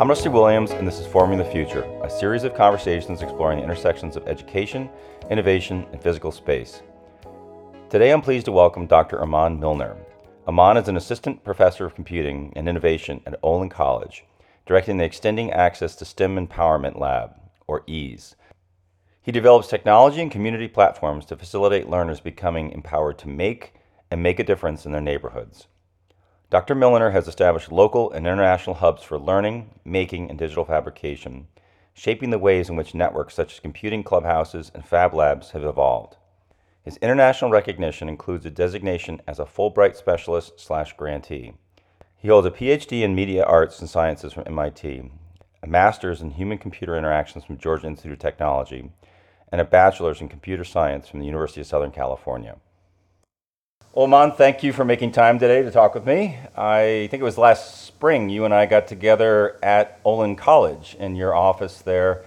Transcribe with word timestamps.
I'm 0.00 0.08
Rusty 0.08 0.30
Williams, 0.30 0.70
and 0.70 0.88
this 0.88 0.98
is 0.98 1.06
Forming 1.06 1.36
the 1.36 1.44
Future, 1.44 1.82
a 2.02 2.08
series 2.08 2.44
of 2.44 2.54
conversations 2.54 3.20
exploring 3.20 3.58
the 3.58 3.64
intersections 3.64 4.16
of 4.16 4.26
education, 4.26 4.88
innovation, 5.28 5.86
and 5.92 6.02
physical 6.02 6.32
space. 6.32 6.80
Today 7.90 8.10
I'm 8.10 8.22
pleased 8.22 8.46
to 8.46 8.52
welcome 8.52 8.86
Dr. 8.86 9.20
Amon 9.20 9.60
Millner. 9.60 9.98
Aman 10.46 10.78
is 10.78 10.88
an 10.88 10.96
assistant 10.96 11.44
professor 11.44 11.84
of 11.84 11.94
computing 11.94 12.50
and 12.56 12.66
innovation 12.66 13.20
at 13.26 13.38
Olin 13.42 13.68
College, 13.68 14.24
directing 14.64 14.96
the 14.96 15.04
Extending 15.04 15.50
Access 15.50 15.94
to 15.96 16.06
STEM 16.06 16.46
Empowerment 16.46 16.98
Lab, 16.98 17.32
or 17.66 17.82
EASE. 17.86 18.36
He 19.20 19.30
develops 19.30 19.68
technology 19.68 20.22
and 20.22 20.30
community 20.30 20.66
platforms 20.66 21.26
to 21.26 21.36
facilitate 21.36 21.90
learners 21.90 22.20
becoming 22.20 22.72
empowered 22.72 23.18
to 23.18 23.28
make 23.28 23.74
and 24.10 24.22
make 24.22 24.38
a 24.38 24.44
difference 24.44 24.86
in 24.86 24.92
their 24.92 25.02
neighborhoods. 25.02 25.66
Dr. 26.50 26.74
Millner 26.74 27.10
has 27.10 27.28
established 27.28 27.70
local 27.70 28.10
and 28.10 28.26
international 28.26 28.74
hubs 28.74 29.04
for 29.04 29.20
learning, 29.20 29.70
making, 29.84 30.28
and 30.28 30.36
digital 30.36 30.64
fabrication, 30.64 31.46
shaping 31.94 32.30
the 32.30 32.40
ways 32.40 32.68
in 32.68 32.74
which 32.74 32.92
networks 32.92 33.34
such 33.34 33.52
as 33.52 33.60
computing 33.60 34.02
clubhouses 34.02 34.72
and 34.74 34.84
fab 34.84 35.14
labs 35.14 35.52
have 35.52 35.62
evolved. 35.62 36.16
His 36.82 36.96
international 36.96 37.52
recognition 37.52 38.08
includes 38.08 38.44
a 38.46 38.50
designation 38.50 39.22
as 39.28 39.38
a 39.38 39.44
Fulbright 39.44 39.94
Specialist 39.94 40.58
slash 40.58 40.92
grantee. 40.94 41.52
He 42.16 42.26
holds 42.26 42.48
a 42.48 42.50
PhD 42.50 43.02
in 43.02 43.14
Media 43.14 43.44
Arts 43.44 43.78
and 43.78 43.88
Sciences 43.88 44.32
from 44.32 44.42
MIT, 44.46 45.08
a 45.62 45.66
Master's 45.68 46.20
in 46.20 46.32
Human 46.32 46.58
Computer 46.58 46.96
Interactions 46.96 47.44
from 47.44 47.58
Georgia 47.58 47.86
Institute 47.86 48.14
of 48.14 48.18
Technology, 48.18 48.90
and 49.52 49.60
a 49.60 49.64
Bachelor's 49.64 50.20
in 50.20 50.28
Computer 50.28 50.64
Science 50.64 51.06
from 51.06 51.20
the 51.20 51.26
University 51.26 51.60
of 51.60 51.68
Southern 51.68 51.92
California. 51.92 52.56
Amon, 53.96 54.30
thank 54.30 54.62
you 54.62 54.72
for 54.72 54.84
making 54.84 55.10
time 55.10 55.40
today 55.40 55.62
to 55.62 55.70
talk 55.72 55.96
with 55.96 56.06
me. 56.06 56.38
I 56.56 57.08
think 57.10 57.20
it 57.20 57.24
was 57.24 57.36
last 57.36 57.86
spring 57.86 58.28
you 58.28 58.44
and 58.44 58.54
I 58.54 58.66
got 58.66 58.86
together 58.86 59.58
at 59.64 59.98
Olin 60.04 60.36
College 60.36 60.96
in 61.00 61.16
your 61.16 61.34
office 61.34 61.82
there, 61.82 62.24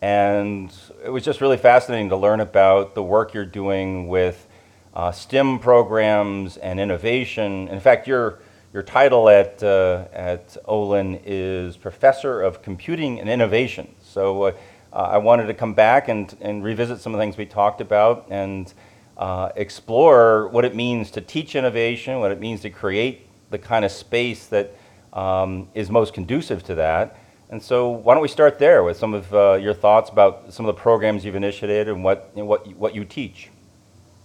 and 0.00 0.72
it 1.04 1.08
was 1.08 1.24
just 1.24 1.40
really 1.40 1.56
fascinating 1.56 2.10
to 2.10 2.16
learn 2.16 2.38
about 2.38 2.94
the 2.94 3.02
work 3.02 3.34
you're 3.34 3.44
doing 3.44 4.06
with 4.06 4.46
uh, 4.94 5.10
STEM 5.10 5.58
programs 5.58 6.56
and 6.58 6.78
innovation. 6.78 7.66
In 7.66 7.80
fact, 7.80 8.06
your 8.06 8.38
your 8.72 8.84
title 8.84 9.28
at 9.28 9.60
uh, 9.64 10.04
at 10.12 10.56
Olin 10.66 11.18
is 11.24 11.76
Professor 11.76 12.40
of 12.40 12.62
Computing 12.62 13.18
and 13.18 13.28
Innovation. 13.28 13.96
So 14.00 14.44
uh, 14.44 14.52
I 14.92 15.18
wanted 15.18 15.46
to 15.46 15.54
come 15.54 15.74
back 15.74 16.06
and 16.06 16.36
and 16.40 16.62
revisit 16.62 17.00
some 17.00 17.12
of 17.12 17.18
the 17.18 17.22
things 17.24 17.36
we 17.36 17.46
talked 17.46 17.80
about 17.80 18.28
and 18.30 18.72
uh, 19.20 19.50
explore 19.54 20.48
what 20.48 20.64
it 20.64 20.74
means 20.74 21.10
to 21.10 21.20
teach 21.20 21.54
innovation, 21.54 22.18
what 22.20 22.32
it 22.32 22.40
means 22.40 22.62
to 22.62 22.70
create 22.70 23.26
the 23.50 23.58
kind 23.58 23.84
of 23.84 23.92
space 23.92 24.46
that 24.46 24.74
um, 25.12 25.68
is 25.74 25.90
most 25.90 26.14
conducive 26.14 26.64
to 26.64 26.74
that. 26.76 27.18
And 27.50 27.62
so, 27.62 27.90
why 27.90 28.14
don't 28.14 28.22
we 28.22 28.28
start 28.28 28.58
there 28.58 28.82
with 28.82 28.96
some 28.96 29.12
of 29.12 29.34
uh, 29.34 29.58
your 29.60 29.74
thoughts 29.74 30.08
about 30.08 30.54
some 30.54 30.64
of 30.66 30.74
the 30.74 30.80
programs 30.80 31.24
you've 31.24 31.34
initiated 31.34 31.88
and 31.88 32.02
what 32.02 32.34
what 32.34 32.66
what 32.76 32.94
you 32.94 33.04
teach? 33.04 33.50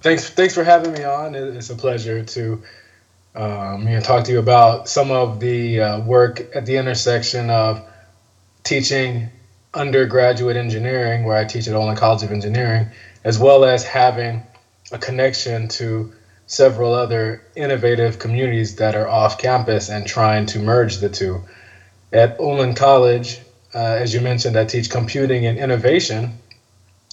Thanks, 0.02 0.30
thanks 0.30 0.54
for 0.54 0.64
having 0.64 0.94
me 0.94 1.04
on. 1.04 1.36
It's 1.36 1.70
a 1.70 1.76
pleasure 1.76 2.24
to 2.24 2.64
um, 3.36 3.88
you 3.88 3.96
know, 3.96 4.00
talk 4.00 4.24
to 4.26 4.32
you 4.32 4.40
about 4.40 4.88
some 4.88 5.12
of 5.12 5.42
the 5.42 5.82
uh, 5.82 6.00
work 6.02 6.56
at 6.56 6.66
the 6.66 6.78
intersection 6.78 7.50
of 7.50 7.86
teaching 8.64 9.30
undergraduate 9.74 10.56
engineering, 10.56 11.26
where 11.26 11.36
I 11.36 11.44
teach 11.44 11.68
at 11.68 11.74
Olin 11.74 11.98
College 11.98 12.24
of 12.24 12.32
Engineering, 12.32 12.88
as 13.26 13.38
well 13.38 13.66
as 13.66 13.84
having 13.84 14.44
a 14.92 14.98
connection 14.98 15.68
to 15.68 16.14
several 16.48 16.94
other 16.94 17.42
innovative 17.56 18.20
communities 18.20 18.76
that 18.76 18.96
are 18.96 19.08
off 19.08 19.38
campus 19.38 19.90
and 19.90 20.06
trying 20.06 20.46
to 20.46 20.60
merge 20.60 20.98
the 20.98 21.10
two. 21.10 21.42
At 22.12 22.40
Olin 22.40 22.74
College, 22.74 23.40
uh, 23.74 23.80
as 23.80 24.14
you 24.14 24.22
mentioned, 24.22 24.56
I 24.56 24.66
teach 24.66 24.90
computing 24.90 25.46
and 25.46 25.58
innovation, 25.58 26.32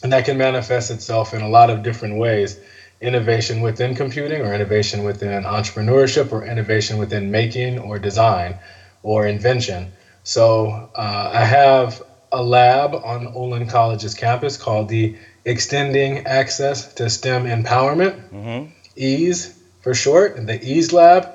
and 0.02 0.12
that 0.12 0.24
can 0.24 0.36
manifest 0.36 0.90
itself 0.90 1.32
in 1.32 1.40
a 1.42 1.48
lot 1.48 1.70
of 1.70 1.82
different 1.82 2.16
ways 2.16 2.56
innovation 3.00 3.62
within 3.62 3.96
computing, 3.96 4.42
or 4.42 4.54
innovation 4.54 5.02
within 5.02 5.42
entrepreneurship, 5.42 6.30
or 6.30 6.44
innovation 6.44 6.98
within 6.98 7.32
making, 7.32 7.78
or 7.80 7.98
design, 7.98 8.54
or 9.02 9.26
invention. 9.26 9.88
So 10.22 10.88
uh, 10.94 11.30
I 11.32 11.44
have 11.44 12.00
a 12.30 12.40
lab 12.40 12.94
on 12.94 13.26
Olin 13.34 13.66
College's 13.66 14.14
campus 14.14 14.56
called 14.56 14.88
the 14.88 15.12
extending 15.44 16.26
access 16.26 16.94
to 16.94 17.10
STEM 17.10 17.44
empowerment, 17.44 18.30
mm-hmm. 18.30 18.70
EASE 18.96 19.58
for 19.80 19.94
short, 19.94 20.46
the 20.46 20.58
EASE 20.58 20.92
Lab. 20.92 21.28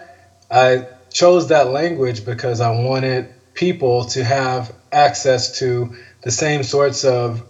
I 0.49 0.87
chose 1.11 1.49
that 1.49 1.69
language 1.69 2.25
because 2.25 2.61
I 2.61 2.71
wanted 2.71 3.33
people 3.53 4.05
to 4.05 4.23
have 4.23 4.73
access 4.91 5.59
to 5.59 5.95
the 6.21 6.31
same 6.31 6.63
sorts 6.63 7.03
of 7.03 7.43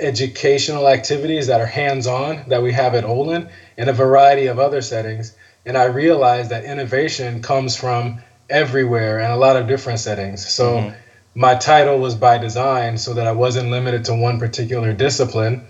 educational 0.00 0.88
activities 0.88 1.46
that 1.46 1.60
are 1.60 1.66
hands 1.66 2.06
on 2.06 2.44
that 2.48 2.62
we 2.62 2.72
have 2.72 2.94
at 2.94 3.04
Olin 3.04 3.48
in 3.76 3.88
a 3.88 3.92
variety 3.92 4.46
of 4.46 4.58
other 4.58 4.82
settings. 4.82 5.34
And 5.64 5.78
I 5.78 5.84
realized 5.84 6.50
that 6.50 6.64
innovation 6.64 7.40
comes 7.40 7.76
from 7.76 8.20
everywhere 8.50 9.20
and 9.20 9.32
a 9.32 9.36
lot 9.36 9.56
of 9.56 9.68
different 9.68 10.00
settings. 10.00 10.46
So 10.46 10.76
mm-hmm. 10.78 10.96
my 11.34 11.54
title 11.54 11.98
was 11.98 12.14
by 12.14 12.38
design 12.38 12.98
so 12.98 13.14
that 13.14 13.26
I 13.26 13.32
wasn't 13.32 13.70
limited 13.70 14.04
to 14.06 14.14
one 14.14 14.38
particular 14.38 14.92
discipline 14.92 15.66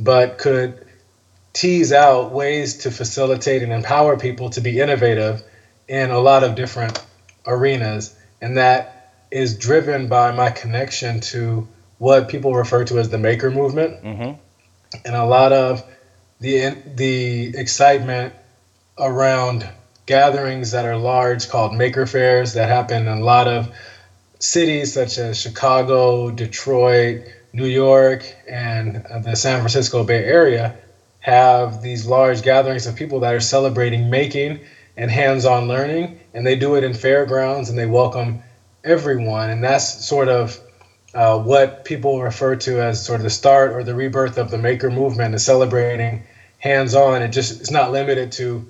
but 0.00 0.38
could 0.38 0.86
tease 1.52 1.92
out 1.92 2.32
ways 2.32 2.78
to 2.78 2.90
facilitate 2.90 3.62
and 3.62 3.72
empower 3.72 4.16
people 4.16 4.50
to 4.50 4.60
be 4.60 4.80
innovative 4.80 5.42
in 5.88 6.10
a 6.10 6.18
lot 6.18 6.44
of 6.44 6.54
different 6.54 7.04
arenas. 7.46 8.16
And 8.40 8.56
that 8.56 9.14
is 9.30 9.58
driven 9.58 10.08
by 10.08 10.32
my 10.32 10.50
connection 10.50 11.20
to 11.20 11.68
what 11.98 12.28
people 12.28 12.54
refer 12.54 12.84
to 12.84 12.98
as 12.98 13.10
the 13.10 13.18
maker 13.18 13.50
movement. 13.50 14.02
Mm-hmm. 14.02 14.40
And 15.04 15.16
a 15.16 15.24
lot 15.24 15.52
of 15.52 15.84
the, 16.40 16.76
the 16.94 17.56
excitement 17.56 18.34
around 18.98 19.68
gatherings 20.06 20.72
that 20.72 20.84
are 20.86 20.96
large 20.96 21.48
called 21.48 21.74
maker 21.74 22.06
fairs 22.06 22.54
that 22.54 22.68
happen 22.68 23.06
in 23.06 23.18
a 23.18 23.24
lot 23.24 23.46
of 23.46 23.72
cities 24.38 24.92
such 24.92 25.18
as 25.18 25.38
Chicago, 25.38 26.30
Detroit, 26.30 27.22
New 27.52 27.66
York 27.66 28.24
and 28.48 29.02
the 29.24 29.34
San 29.36 29.58
Francisco 29.60 30.04
Bay 30.04 30.24
Area 30.24 30.72
have 31.20 31.82
these 31.82 32.06
large 32.06 32.42
gatherings 32.42 32.86
of 32.86 32.94
people 32.96 33.20
that 33.20 33.34
are 33.34 33.40
celebrating 33.40 34.10
making 34.10 34.58
and 34.96 35.10
hands-on 35.10 35.68
learning 35.68 36.10
and 36.34 36.46
they 36.46 36.56
do 36.56 36.76
it 36.76 36.84
in 36.84 36.94
fairgrounds 36.94 37.68
and 37.68 37.78
they 37.78 37.86
welcome 37.86 38.36
everyone 38.84 39.50
and 39.50 39.62
that's 39.64 40.04
sort 40.04 40.28
of 40.28 40.58
uh, 41.14 41.38
what 41.38 41.84
people 41.84 42.22
refer 42.22 42.56
to 42.56 42.80
as 42.80 43.00
sort 43.02 43.20
of 43.20 43.24
the 43.24 43.30
start 43.30 43.72
or 43.72 43.82
the 43.84 43.94
rebirth 43.94 44.38
of 44.38 44.50
the 44.50 44.58
maker 44.58 44.90
movement 44.90 45.34
is 45.34 45.42
celebrating 45.44 46.20
hands-on. 46.58 47.22
It 47.22 47.28
just 47.28 47.52
it's 47.60 47.70
not 47.70 47.90
limited 47.90 48.32
to 48.32 48.64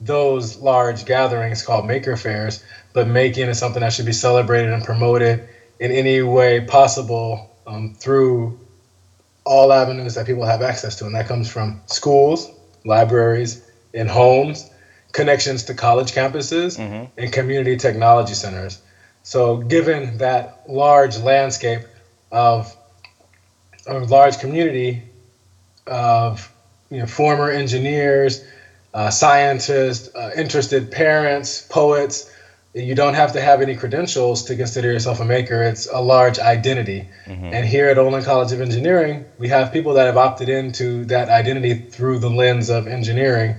those 0.00 0.56
large 0.56 1.04
gatherings 1.04 1.62
called 1.62 1.84
maker 1.84 2.16
fairs 2.16 2.60
but 2.92 3.06
making 3.06 3.48
is 3.48 3.58
something 3.58 3.80
that 3.80 3.92
should 3.92 4.04
be 4.06 4.12
celebrated 4.12 4.72
and 4.72 4.82
promoted 4.84 5.40
in 5.80 5.92
any 5.92 6.22
way 6.22 6.60
possible 6.60 7.48
um, 7.66 7.94
through 7.94 8.58
all 9.44 9.72
avenues 9.72 10.14
that 10.14 10.26
people 10.26 10.44
have 10.44 10.62
access 10.62 10.96
to, 10.96 11.06
and 11.06 11.14
that 11.14 11.26
comes 11.26 11.50
from 11.50 11.80
schools, 11.86 12.50
libraries, 12.84 13.62
and 13.92 14.08
homes, 14.08 14.70
connections 15.12 15.64
to 15.64 15.74
college 15.74 16.12
campuses, 16.12 16.78
mm-hmm. 16.78 17.04
and 17.16 17.32
community 17.32 17.76
technology 17.76 18.34
centers. 18.34 18.80
So, 19.22 19.58
given 19.58 20.18
that 20.18 20.64
large 20.68 21.18
landscape 21.18 21.82
of 22.30 22.74
a 23.86 23.98
large 23.98 24.38
community 24.38 25.02
of 25.86 26.50
you 26.90 26.98
know, 26.98 27.06
former 27.06 27.50
engineers, 27.50 28.44
uh, 28.92 29.10
scientists, 29.10 30.14
uh, 30.14 30.30
interested 30.36 30.90
parents, 30.90 31.62
poets, 31.62 32.30
you 32.74 32.94
don't 32.96 33.14
have 33.14 33.32
to 33.32 33.40
have 33.40 33.62
any 33.62 33.76
credentials 33.76 34.42
to 34.44 34.56
consider 34.56 34.90
yourself 34.90 35.20
a 35.20 35.24
maker. 35.24 35.62
It's 35.62 35.86
a 35.86 36.00
large 36.00 36.40
identity. 36.40 37.08
Mm-hmm. 37.24 37.54
And 37.54 37.66
here 37.66 37.88
at 37.88 37.98
Olin 37.98 38.24
College 38.24 38.50
of 38.50 38.60
Engineering, 38.60 39.24
we 39.38 39.48
have 39.48 39.72
people 39.72 39.94
that 39.94 40.06
have 40.06 40.16
opted 40.16 40.48
into 40.48 41.04
that 41.06 41.28
identity 41.28 41.74
through 41.74 42.18
the 42.18 42.30
lens 42.30 42.70
of 42.70 42.88
engineering 42.88 43.56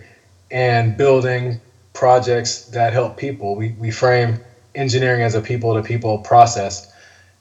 and 0.51 0.97
building 0.97 1.61
projects 1.93 2.65
that 2.67 2.91
help 2.91 3.15
people. 3.15 3.55
We, 3.55 3.71
we 3.71 3.89
frame 3.89 4.37
engineering 4.75 5.21
as 5.21 5.33
a 5.33 5.41
people 5.41 5.75
to 5.75 5.81
people 5.81 6.17
process 6.17 6.85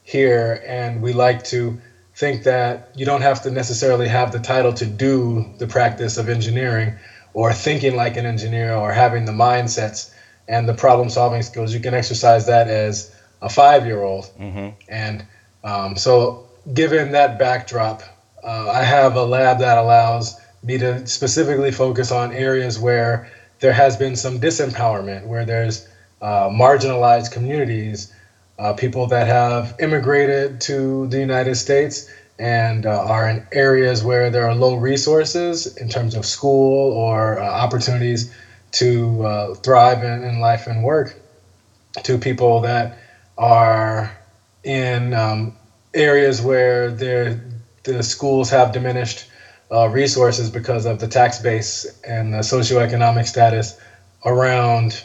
here. 0.05 0.63
And 0.65 1.03
we 1.03 1.13
like 1.13 1.43
to 1.45 1.81
think 2.15 2.45
that 2.45 2.91
you 2.95 3.05
don't 3.05 3.23
have 3.23 3.43
to 3.43 3.51
necessarily 3.51 4.07
have 4.07 4.31
the 4.31 4.39
title 4.39 4.73
to 4.75 4.87
do 4.87 5.53
the 5.59 5.67
practice 5.67 6.19
of 6.19 6.29
engineering 6.29 6.95
or 7.33 7.53
thinking 7.53 7.97
like 7.97 8.17
an 8.17 8.27
engineer 8.27 8.77
or 8.77 8.93
having 8.93 9.25
the 9.25 9.33
mindsets 9.33 10.14
and 10.49 10.69
the 10.69 10.75
problem 10.75 11.09
solving 11.09 11.43
skills. 11.43 11.73
You 11.73 11.81
can 11.81 11.95
exercise 11.95 12.47
that 12.47 12.69
as 12.69 13.15
a 13.43 13.49
five 13.49 13.87
year 13.87 14.03
old. 14.03 14.25
Mm-hmm. 14.39 14.71
And 14.89 15.27
um, 15.63 15.97
so, 15.97 16.47
given 16.73 17.13
that 17.13 17.39
backdrop, 17.39 18.03
uh, 18.43 18.71
I 18.71 18.83
have 18.83 19.17
a 19.17 19.25
lab 19.25 19.59
that 19.61 19.79
allows 19.79 20.37
me 20.63 20.79
to 20.79 21.07
specifically 21.07 21.71
focus 21.71 22.11
on 22.11 22.33
areas 22.33 22.79
where 22.79 23.31
there 23.61 23.73
has 23.73 23.97
been 23.97 24.17
some 24.17 24.41
disempowerment, 24.41 25.27
where 25.27 25.45
there's 25.45 25.89
uh, 26.21 26.49
marginalized 26.49 27.33
communities 27.33 28.13
uh, 28.59 28.73
people 28.73 29.07
that 29.09 29.27
have 29.27 29.75
immigrated 29.81 30.61
to 30.61 31.07
the 31.09 31.19
United 31.19 31.57
States 31.57 32.09
and 32.39 32.87
uh, 32.87 33.05
are 33.05 33.29
in 33.29 33.47
areas 33.53 34.03
where 34.03 34.31
there 34.31 34.47
are 34.47 34.55
low 34.55 34.75
resources 34.77 35.77
in 35.77 35.89
terms 35.89 36.15
of 36.15 36.25
school 36.25 36.93
or 36.93 37.39
uh, 37.39 37.45
opportunities 37.45 38.33
to 38.75 39.25
uh, 39.25 39.55
thrive 39.55 40.03
in, 40.03 40.25
in, 40.25 40.41
life 40.41 40.67
and 40.67 40.83
work, 40.83 41.17
to 42.03 42.19
people 42.19 42.61
that 42.61 42.99
are 43.39 44.11
in 44.65 45.15
um, 45.15 45.57
areas 45.93 46.43
where 46.43 46.91
the 46.91 47.39
schools 48.03 48.51
have 48.51 48.73
diminished 48.73 49.27
uh, 49.71 49.89
resources 49.89 50.51
because 50.51 50.87
of 50.87 50.99
the 50.99 51.07
tax 51.07 51.39
base 51.39 51.87
and 52.05 52.35
the 52.35 52.39
socioeconomic 52.39 53.27
status 53.27 53.79
around 54.25 55.05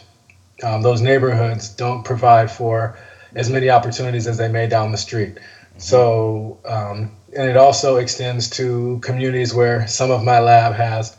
um, 0.62 0.82
those 0.82 1.00
neighborhoods 1.00 1.68
don't 1.68 2.04
provide 2.04 2.50
for 2.50 2.98
as 3.34 3.48
many 3.48 3.70
opportunities 3.70 4.26
as 4.26 4.36
they 4.36 4.48
may 4.48 4.66
down 4.66 4.90
the 4.90 4.98
street. 4.98 5.38
So, 5.78 6.58
um, 6.64 7.10
and 7.34 7.48
it 7.48 7.56
also 7.56 7.96
extends 7.96 8.50
to 8.50 8.98
communities 9.02 9.54
where 9.54 9.86
some 9.86 10.10
of 10.10 10.22
my 10.22 10.40
lab 10.40 10.74
has 10.74 11.16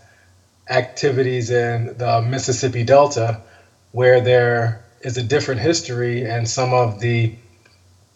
activities 0.71 1.51
in 1.51 1.93
the 1.97 2.21
Mississippi 2.21 2.83
Delta 2.83 3.39
where 3.91 4.21
there 4.21 4.79
is 5.01 5.17
a 5.17 5.23
different 5.23 5.61
history 5.61 6.23
and 6.25 6.47
some 6.49 6.73
of 6.73 6.99
the 6.99 7.31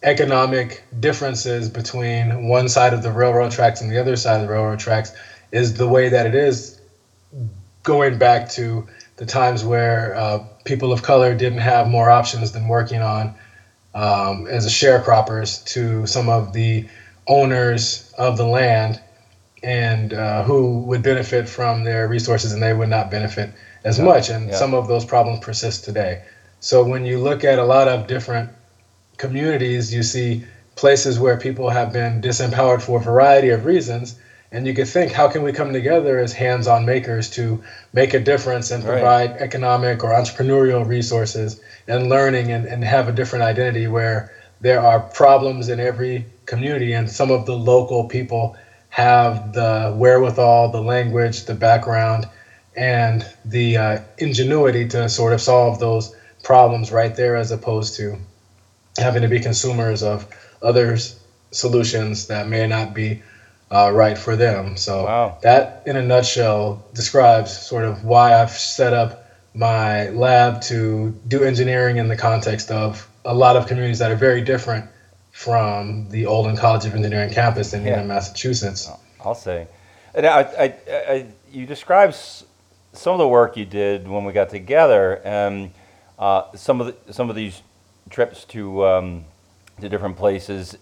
economic 0.02 0.84
differences 0.98 1.68
between 1.68 2.48
one 2.48 2.68
side 2.68 2.94
of 2.94 3.02
the 3.02 3.12
railroad 3.12 3.50
tracks 3.52 3.80
and 3.80 3.90
the 3.90 3.98
other 3.98 4.16
side 4.16 4.36
of 4.36 4.42
the 4.42 4.48
railroad 4.48 4.78
tracks 4.78 5.12
is 5.52 5.74
the 5.74 5.88
way 5.88 6.08
that 6.08 6.26
it 6.26 6.34
is 6.34 6.76
going 7.84 8.16
back 8.18 8.48
to 8.48 8.84
the 9.16 9.26
times 9.26 9.64
where 9.64 10.14
uh, 10.14 10.38
people 10.64 10.92
of 10.92 11.02
color 11.02 11.34
didn't 11.34 11.60
have 11.60 11.86
more 11.86 12.10
options 12.10 12.52
than 12.52 12.68
working 12.68 13.02
on 13.02 13.32
um, 13.94 14.46
as 14.48 14.66
a 14.66 14.70
sharecroppers 14.70 15.62
to 15.64 16.06
some 16.06 16.28
of 16.28 16.52
the 16.52 16.84
owners 17.28 18.02
of 18.18 18.36
the 18.36 18.46
land 18.46 19.00
and 19.66 20.14
uh, 20.14 20.44
who 20.44 20.78
would 20.82 21.02
benefit 21.02 21.48
from 21.48 21.82
their 21.82 22.06
resources 22.06 22.52
and 22.52 22.62
they 22.62 22.72
would 22.72 22.88
not 22.88 23.10
benefit 23.10 23.50
as 23.82 23.98
yeah. 23.98 24.04
much. 24.04 24.30
And 24.30 24.48
yeah. 24.48 24.54
some 24.54 24.74
of 24.74 24.86
those 24.86 25.04
problems 25.04 25.40
persist 25.40 25.84
today. 25.84 26.22
So 26.60 26.84
when 26.84 27.04
you 27.04 27.18
look 27.18 27.42
at 27.42 27.58
a 27.58 27.64
lot 27.64 27.88
of 27.88 28.06
different 28.06 28.50
communities, 29.16 29.92
you 29.92 30.04
see 30.04 30.44
places 30.76 31.18
where 31.18 31.36
people 31.36 31.68
have 31.68 31.92
been 31.92 32.20
disempowered 32.20 32.80
for 32.80 33.00
a 33.00 33.02
variety 33.02 33.48
of 33.48 33.64
reasons 33.64 34.16
and 34.52 34.68
you 34.68 34.72
could 34.72 34.86
think 34.86 35.10
how 35.10 35.26
can 35.26 35.42
we 35.42 35.52
come 35.52 35.72
together 35.72 36.20
as 36.20 36.32
hands-on 36.32 36.86
makers 36.86 37.28
to 37.30 37.60
make 37.92 38.14
a 38.14 38.20
difference 38.20 38.70
and 38.70 38.84
provide 38.84 39.32
right. 39.32 39.40
economic 39.40 40.04
or 40.04 40.10
entrepreneurial 40.10 40.86
resources 40.86 41.60
and 41.88 42.08
learning 42.08 42.52
and, 42.52 42.66
and 42.66 42.84
have 42.84 43.08
a 43.08 43.12
different 43.12 43.42
identity 43.44 43.88
where 43.88 44.32
there 44.60 44.80
are 44.80 45.00
problems 45.00 45.68
in 45.68 45.80
every 45.80 46.24
community 46.44 46.92
and 46.92 47.10
some 47.10 47.32
of 47.32 47.46
the 47.46 47.56
local 47.56 48.04
people 48.04 48.56
have 48.90 49.52
the 49.52 49.92
wherewithal 49.96 50.70
the 50.70 50.80
language 50.80 51.44
the 51.44 51.54
background 51.54 52.28
and 52.76 53.26
the 53.44 53.76
uh, 53.76 53.98
ingenuity 54.18 54.86
to 54.86 55.08
sort 55.08 55.32
of 55.32 55.40
solve 55.40 55.78
those 55.78 56.14
problems 56.42 56.92
right 56.92 57.16
there 57.16 57.36
as 57.36 57.50
opposed 57.50 57.96
to 57.96 58.16
having 58.98 59.22
to 59.22 59.28
be 59.28 59.40
consumers 59.40 60.02
of 60.02 60.26
others 60.62 61.18
solutions 61.50 62.26
that 62.26 62.48
may 62.48 62.66
not 62.66 62.94
be 62.94 63.22
uh, 63.70 63.90
right 63.92 64.16
for 64.16 64.36
them. 64.36 64.76
So 64.76 65.04
wow. 65.04 65.38
that, 65.42 65.82
in 65.86 65.96
a 65.96 66.02
nutshell, 66.02 66.84
describes 66.94 67.56
sort 67.56 67.84
of 67.84 68.04
why 68.04 68.40
I've 68.40 68.50
set 68.50 68.92
up 68.92 69.28
my 69.54 70.10
lab 70.10 70.60
to 70.62 71.18
do 71.26 71.42
engineering 71.42 71.96
in 71.96 72.08
the 72.08 72.16
context 72.16 72.70
of 72.70 73.08
a 73.24 73.34
lot 73.34 73.56
of 73.56 73.66
communities 73.66 73.98
that 73.98 74.10
are 74.10 74.16
very 74.16 74.42
different 74.42 74.88
from 75.36 76.08
the 76.08 76.24
Olin 76.24 76.56
College 76.56 76.86
of 76.86 76.94
Engineering 76.94 77.30
campus 77.30 77.74
in 77.74 77.84
yeah. 77.84 78.02
Massachusetts. 78.02 78.90
I'll 79.22 79.34
say. 79.34 79.68
And 80.14 80.24
I, 80.24 80.40
I, 80.40 80.74
I, 80.88 81.26
you 81.52 81.66
described 81.66 82.14
some 82.94 83.12
of 83.12 83.18
the 83.18 83.28
work 83.28 83.54
you 83.54 83.66
did 83.66 84.08
when 84.08 84.24
we 84.24 84.32
got 84.32 84.48
together, 84.48 85.20
and 85.26 85.72
uh, 86.18 86.56
some 86.56 86.80
of 86.80 86.86
the, 86.86 87.12
some 87.12 87.28
of 87.28 87.36
these 87.36 87.60
trips 88.08 88.44
to 88.46 88.86
um, 88.86 89.24
to 89.82 89.90
different 89.90 90.16
places. 90.16 90.78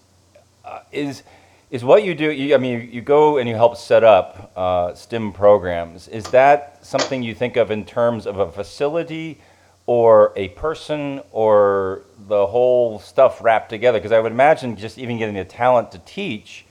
Uh, 0.63 0.79
is 0.93 1.23
is 1.69 1.83
what 1.83 2.05
you 2.05 2.15
do, 2.15 2.31
you, 2.31 2.55
I 2.55 2.57
mean, 2.57 2.79
you, 2.79 2.87
you, 2.87 3.01
go 3.01 3.37
and 3.37 3.49
you 3.49 3.55
help 3.55 3.75
set 3.75 4.05
up 4.05 4.53
uh, 4.55 4.93
STEM 4.93 5.33
programs. 5.33 6.07
Is 6.07 6.23
that 6.27 6.79
something 6.85 7.21
you 7.21 7.35
think 7.35 7.57
of 7.57 7.71
in 7.71 7.83
terms 7.83 8.25
of 8.25 8.39
a 8.39 8.49
facility 8.49 9.41
or 9.87 10.33
a 10.35 10.49
person 10.49 11.21
or 11.31 12.01
the 12.27 12.47
whole 12.47 12.99
stuff 12.99 13.43
wrapped 13.43 13.69
together? 13.69 13.99
Because 13.99 14.11
I 14.11 14.19
would 14.19 14.31
imagine 14.31 14.75
just 14.75 14.97
even 14.97 15.17
getting 15.17 15.35
the 15.35 15.45
talent 15.45 15.91
to 15.91 15.99
teach 15.99 16.65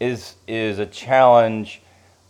is, 0.00 0.34
is 0.48 0.78
a 0.78 0.86
challenge, 0.86 1.82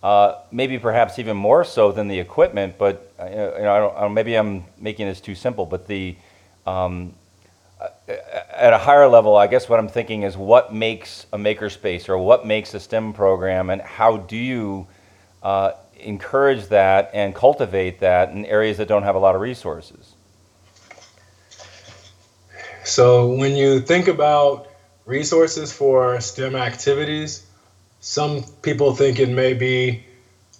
uh, 0.02 0.36
maybe 0.50 0.78
perhaps 0.78 1.18
even 1.18 1.36
more 1.36 1.64
so 1.64 1.92
than 1.92 2.08
the 2.08 2.18
equipment. 2.18 2.76
But 2.78 3.12
uh, 3.18 3.26
you 3.26 3.62
know, 3.62 3.94
I 3.94 4.00
don't, 4.00 4.14
maybe 4.14 4.34
I'm 4.36 4.64
making 4.78 5.06
this 5.06 5.20
too 5.20 5.34
simple, 5.34 5.66
but 5.66 5.86
the 5.86 6.16
um, 6.66 7.14
at 8.08 8.72
a 8.72 8.78
higher 8.78 9.08
level, 9.08 9.36
I 9.36 9.46
guess 9.46 9.68
what 9.68 9.78
I'm 9.78 9.88
thinking 9.88 10.22
is 10.22 10.36
what 10.36 10.74
makes 10.74 11.26
a 11.32 11.38
makerspace 11.38 12.08
or 12.08 12.18
what 12.18 12.46
makes 12.46 12.74
a 12.74 12.80
STEM 12.80 13.12
program, 13.12 13.70
and 13.70 13.80
how 13.80 14.18
do 14.18 14.36
you 14.36 14.86
uh, 15.42 15.72
encourage 16.06 16.68
that 16.68 17.10
and 17.12 17.34
cultivate 17.34 18.00
that 18.00 18.30
in 18.30 18.44
areas 18.46 18.78
that 18.78 18.88
don't 18.88 19.02
have 19.02 19.14
a 19.14 19.18
lot 19.18 19.34
of 19.34 19.40
resources? 19.40 20.14
So, 22.84 23.26
when 23.34 23.56
you 23.56 23.80
think 23.80 24.08
about 24.08 24.68
resources 25.06 25.72
for 25.72 26.20
STEM 26.20 26.56
activities, 26.56 27.44
some 28.00 28.42
people 28.62 28.94
think 28.94 29.18
it 29.18 29.28
may 29.28 29.54
be 29.54 30.04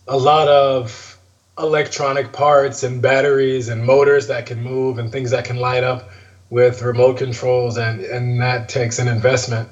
a 0.06 0.16
lot 0.16 0.48
of 0.48 1.18
electronic 1.58 2.32
parts 2.32 2.82
and 2.82 3.00
batteries 3.02 3.68
and 3.68 3.84
motors 3.84 4.28
that 4.28 4.46
can 4.46 4.62
move 4.62 4.98
and 4.98 5.10
things 5.10 5.30
that 5.30 5.44
can 5.44 5.56
light 5.56 5.84
up 5.84 6.10
with 6.50 6.82
remote 6.82 7.16
controls, 7.16 7.76
and, 7.78 8.00
and 8.00 8.40
that 8.40 8.68
takes 8.68 8.98
an 8.98 9.08
investment 9.08 9.68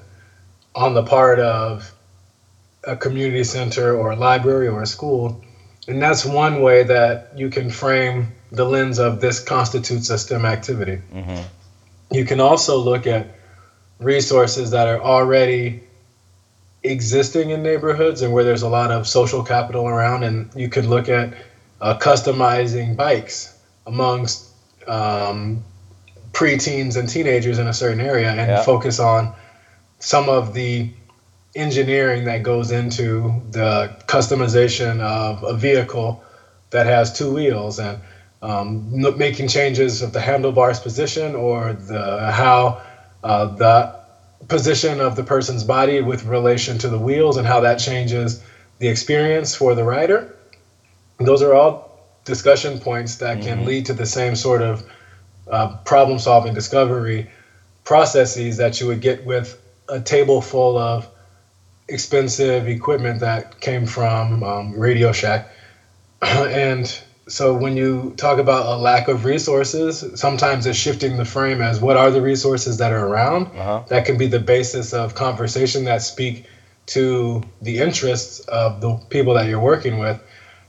on 0.75 0.95
the 0.95 1.03
part 1.03 1.41
of 1.41 1.93
a 2.85 2.97
community 2.97 3.43
center 3.43 3.97
or 3.97 4.13
a 4.13 4.17
library 4.17 4.69
or 4.69 4.83
a 4.83 4.87
school. 4.87 5.45
And 5.89 6.03
that's 6.03 6.25
one 6.25 6.61
way 6.61 6.83
that 6.85 7.33
you 7.35 7.49
can 7.49 7.71
frame 7.71 8.29
the 8.53 8.65
lens 8.65 8.99
of 8.99 9.21
this 9.21 9.41
constitutes 9.41 10.11
a 10.11 10.19
STEM 10.19 10.45
activity. 10.45 11.01
Mm-hmm. 11.13 11.43
You 12.11 12.25
can 12.25 12.41
also 12.41 12.77
look 12.79 13.07
at 13.07 13.27
resources 13.99 14.71
that 14.71 14.87
are 14.87 15.01
already 15.01 15.83
existing 16.83 17.51
in 17.51 17.63
neighborhoods 17.63 18.23
and 18.23 18.33
where 18.33 18.45
there's 18.45 18.63
a 18.63 18.69
lot 18.69 18.91
of 18.91 19.09
social 19.09 19.43
capital 19.43 19.89
around, 19.89 20.25
and 20.25 20.55
you 20.55 20.69
could 20.69 20.85
look 20.85 21.09
at 21.09 21.35
uh, 21.81 21.99
customizing 21.99 22.97
bikes 22.97 23.59
amongst 23.87 24.53
um, 24.87 25.65
preteens 26.33 26.97
and 26.97 27.09
teenagers 27.09 27.59
in 27.59 27.67
a 27.67 27.73
certain 27.73 28.01
area 28.01 28.29
and 28.29 28.39
yeah. 28.39 28.63
focus 28.63 29.01
on 29.01 29.35
some 29.99 30.29
of 30.29 30.55
the 30.55 30.91
engineering 31.59 32.25
that 32.25 32.43
goes 32.43 32.71
into 32.71 33.43
the 33.51 33.97
customization 34.07 35.01
of 35.01 35.43
a 35.43 35.55
vehicle 35.55 36.23
that 36.71 36.87
has 36.87 37.13
two 37.13 37.33
wheels 37.33 37.79
and 37.79 37.99
um, 38.41 39.19
making 39.19 39.49
changes 39.49 40.01
of 40.01 40.13
the 40.13 40.21
handlebars 40.21 40.79
position 40.79 41.35
or 41.35 41.73
the 41.73 42.31
how 42.31 42.81
uh, 43.25 43.47
the 43.47 43.99
position 44.47 45.01
of 45.01 45.17
the 45.17 45.25
person's 45.25 45.65
body 45.65 46.01
with 46.01 46.25
relation 46.25 46.79
to 46.79 46.89
the 46.89 46.99
wheels 46.99 47.37
and 47.37 47.47
how 47.47 47.61
that 47.61 47.77
changes 47.77 48.43
the 48.79 48.87
experience 48.87 49.55
for 49.55 49.75
the 49.75 49.83
rider. 49.83 50.37
Those 51.19 51.43
are 51.43 51.53
all 51.53 52.07
discussion 52.25 52.79
points 52.79 53.17
that 53.17 53.43
can 53.43 53.59
mm-hmm. 53.59 53.67
lead 53.67 53.87
to 53.87 53.95
the 53.95 54.07
same 54.07 54.37
sort 54.37 54.63
of 54.63 54.89
uh, 55.51 55.77
problem 55.79 56.21
solving 56.21 56.55
discovery 56.55 57.29
processes 57.83 58.59
that 58.59 58.81
you 58.81 58.87
would 58.87 59.01
get 59.01 59.25
with 59.27 59.61
a 59.89 60.01
table 60.01 60.41
full 60.41 60.79
of 60.79 61.09
expensive 61.89 62.69
equipment 62.69 63.21
that 63.21 63.61
came 63.61 63.87
from 63.87 64.43
um, 64.43 64.79
Radio 64.79 65.13
Shack. 65.13 65.51
and 66.23 67.01
so 67.29 67.55
when 67.55 67.77
you 67.77 68.15
talk 68.17 68.39
about 68.39 68.67
a 68.67 68.77
lack 68.77 69.09
of 69.09 69.25
resources, 69.25 70.05
sometimes 70.15 70.67
it's 70.67 70.79
shifting 70.79 71.17
the 71.17 71.25
frame 71.25 71.61
as 71.61 71.81
what 71.81 71.97
are 71.97 72.11
the 72.11 72.23
resources 72.23 72.79
that 72.79 72.93
are 72.93 73.07
around 73.07 73.47
uh-huh. 73.49 73.85
that 73.89 74.07
can 74.07 74.17
be 74.17 74.27
the 74.27 74.41
basis 74.41 74.95
of 74.95 75.15
conversation 75.15 75.85
that 75.85 76.03
speak 76.03 76.47
to 76.87 77.43
the 77.61 77.79
interests 77.79 78.41
of 78.41 78.81
the 78.81 78.95
people 79.11 79.35
that 79.35 79.47
you're 79.47 79.61
working 79.61 79.99
with. 79.99 80.21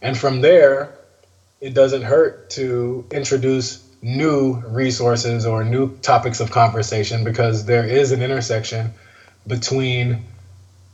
And 0.01 0.17
from 0.17 0.41
there, 0.41 0.93
it 1.61 1.73
doesn't 1.73 2.01
hurt 2.01 2.49
to 2.51 3.05
introduce 3.11 3.85
new 4.01 4.61
resources 4.67 5.45
or 5.45 5.63
new 5.63 5.97
topics 5.97 6.39
of 6.39 6.51
conversation 6.51 7.23
because 7.23 7.65
there 7.65 7.85
is 7.85 8.11
an 8.11 8.21
intersection 8.21 8.93
between 9.47 10.23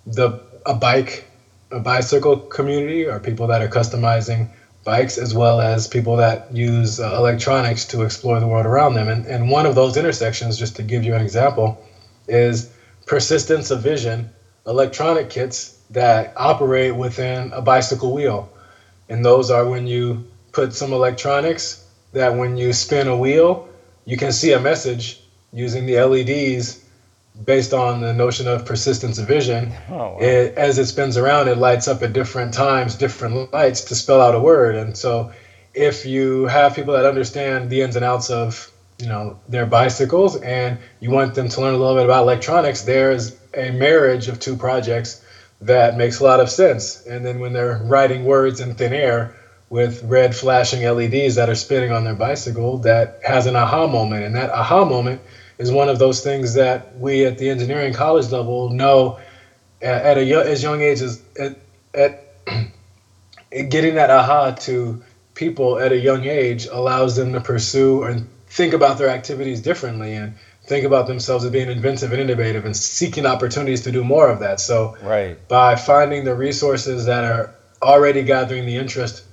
the 0.05 0.39
a 0.65 0.73
bike 0.73 1.25
a 1.71 1.79
bicycle 1.79 2.37
community 2.37 3.05
or 3.05 3.19
people 3.19 3.47
that 3.47 3.61
are 3.61 3.67
customizing 3.67 4.47
bikes 4.83 5.17
as 5.17 5.33
well 5.33 5.59
as 5.59 5.87
people 5.87 6.15
that 6.17 6.55
use 6.55 6.99
uh, 6.99 7.15
electronics 7.15 7.85
to 7.85 8.03
explore 8.03 8.39
the 8.39 8.47
world 8.47 8.67
around 8.67 8.93
them. 8.93 9.09
And, 9.09 9.25
and 9.25 9.49
one 9.49 9.65
of 9.65 9.73
those 9.73 9.97
intersections, 9.97 10.57
just 10.57 10.75
to 10.75 10.83
give 10.83 11.03
you 11.03 11.15
an 11.15 11.21
example, 11.21 11.83
is 12.27 12.71
persistence 13.07 13.71
of 13.71 13.81
vision 13.81 14.29
electronic 14.67 15.29
kits 15.29 15.77
that 15.89 16.33
operate 16.35 16.95
within 16.95 17.51
a 17.51 17.61
bicycle 17.61 18.13
wheel. 18.13 18.49
And 19.09 19.23
those 19.23 19.51
are 19.51 19.65
when 19.65 19.85
you 19.87 20.23
put 20.51 20.73
some 20.73 20.93
electronics 20.93 21.83
that 22.13 22.35
when 22.35 22.57
you 22.57 22.73
spin 22.73 23.07
a 23.07 23.17
wheel, 23.17 23.67
you 24.05 24.17
can 24.17 24.31
see 24.31 24.53
a 24.53 24.59
message 24.59 25.21
using 25.51 25.85
the 25.85 25.99
LEDs 25.99 26.84
based 27.43 27.73
on 27.73 28.01
the 28.01 28.13
notion 28.13 28.47
of 28.47 28.65
persistence 28.65 29.17
of 29.17 29.27
vision. 29.27 29.73
Oh, 29.89 29.95
wow. 29.95 30.17
it, 30.19 30.57
as 30.57 30.77
it 30.79 30.85
spins 30.85 31.17
around, 31.17 31.47
it 31.47 31.57
lights 31.57 31.87
up 31.87 32.01
at 32.01 32.13
different 32.13 32.53
times, 32.53 32.95
different 32.95 33.51
lights 33.51 33.81
to 33.85 33.95
spell 33.95 34.21
out 34.21 34.35
a 34.35 34.39
word. 34.39 34.75
And 34.75 34.97
so, 34.97 35.31
if 35.73 36.05
you 36.05 36.45
have 36.45 36.73
people 36.73 36.93
that 36.93 37.05
understand 37.05 37.69
the 37.69 37.81
ins 37.81 37.97
and 37.97 38.05
outs 38.05 38.29
of 38.29 38.71
you 38.99 39.07
know 39.07 39.37
their 39.49 39.65
bicycles 39.65 40.37
and 40.37 40.77
you 41.01 41.11
want 41.11 41.35
them 41.35 41.49
to 41.49 41.59
learn 41.61 41.73
a 41.73 41.77
little 41.77 41.95
bit 41.95 42.05
about 42.05 42.23
electronics, 42.23 42.83
there's 42.83 43.35
a 43.53 43.71
marriage 43.71 44.27
of 44.27 44.39
two 44.39 44.55
projects 44.55 45.21
that 45.61 45.97
makes 45.97 46.19
a 46.19 46.23
lot 46.23 46.39
of 46.39 46.49
sense. 46.49 47.05
And 47.05 47.25
then 47.25 47.39
when 47.39 47.53
they're 47.53 47.81
writing 47.83 48.25
words 48.25 48.59
in 48.59 48.75
thin 48.75 48.93
air 48.93 49.35
with 49.69 50.03
red 50.03 50.35
flashing 50.35 50.83
LEDs 50.83 51.35
that 51.35 51.49
are 51.49 51.55
spinning 51.55 51.91
on 51.91 52.03
their 52.03 52.15
bicycle, 52.15 52.77
that 52.79 53.19
has 53.23 53.45
an 53.45 53.55
aha 53.55 53.87
moment. 53.87 54.23
And 54.25 54.35
that 54.35 54.51
aha 54.51 54.85
moment 54.85 55.21
is 55.57 55.71
one 55.71 55.89
of 55.89 55.99
those 55.99 56.21
things 56.21 56.53
that 56.55 56.97
we 56.97 57.25
at 57.25 57.37
the 57.37 57.49
engineering 57.49 57.93
college 57.93 58.31
level 58.31 58.69
know 58.69 59.19
uh, 59.81 59.85
at 59.85 60.17
a 60.17 60.33
as 60.33 60.63
young 60.63 60.81
age 60.81 61.01
as 61.01 61.21
at, 61.39 61.55
at 61.93 62.21
getting 63.69 63.95
that 63.95 64.09
aha 64.09 64.51
to 64.51 65.01
people 65.33 65.77
at 65.79 65.91
a 65.91 65.97
young 65.97 66.25
age 66.25 66.65
allows 66.65 67.15
them 67.15 67.33
to 67.33 67.41
pursue 67.41 68.03
and 68.03 68.27
think 68.47 68.73
about 68.73 68.97
their 68.97 69.09
activities 69.09 69.61
differently 69.61 70.13
and 70.15 70.33
think 70.65 70.85
about 70.85 71.07
themselves 71.07 71.45
as 71.45 71.51
being 71.51 71.69
inventive 71.69 72.11
and 72.11 72.21
innovative 72.21 72.65
and 72.65 72.75
seeking 72.75 73.25
opportunities 73.25 73.81
to 73.81 73.91
do 73.91 74.03
more 74.03 74.29
of 74.29 74.39
that. 74.39 74.59
So 74.59 74.97
right. 75.03 75.37
by 75.47 75.75
finding 75.75 76.23
the 76.23 76.33
resources 76.33 77.05
that 77.05 77.23
are 77.23 77.53
already 77.81 78.23
gathering 78.23 78.65
the 78.65 78.77
interest 78.77 79.23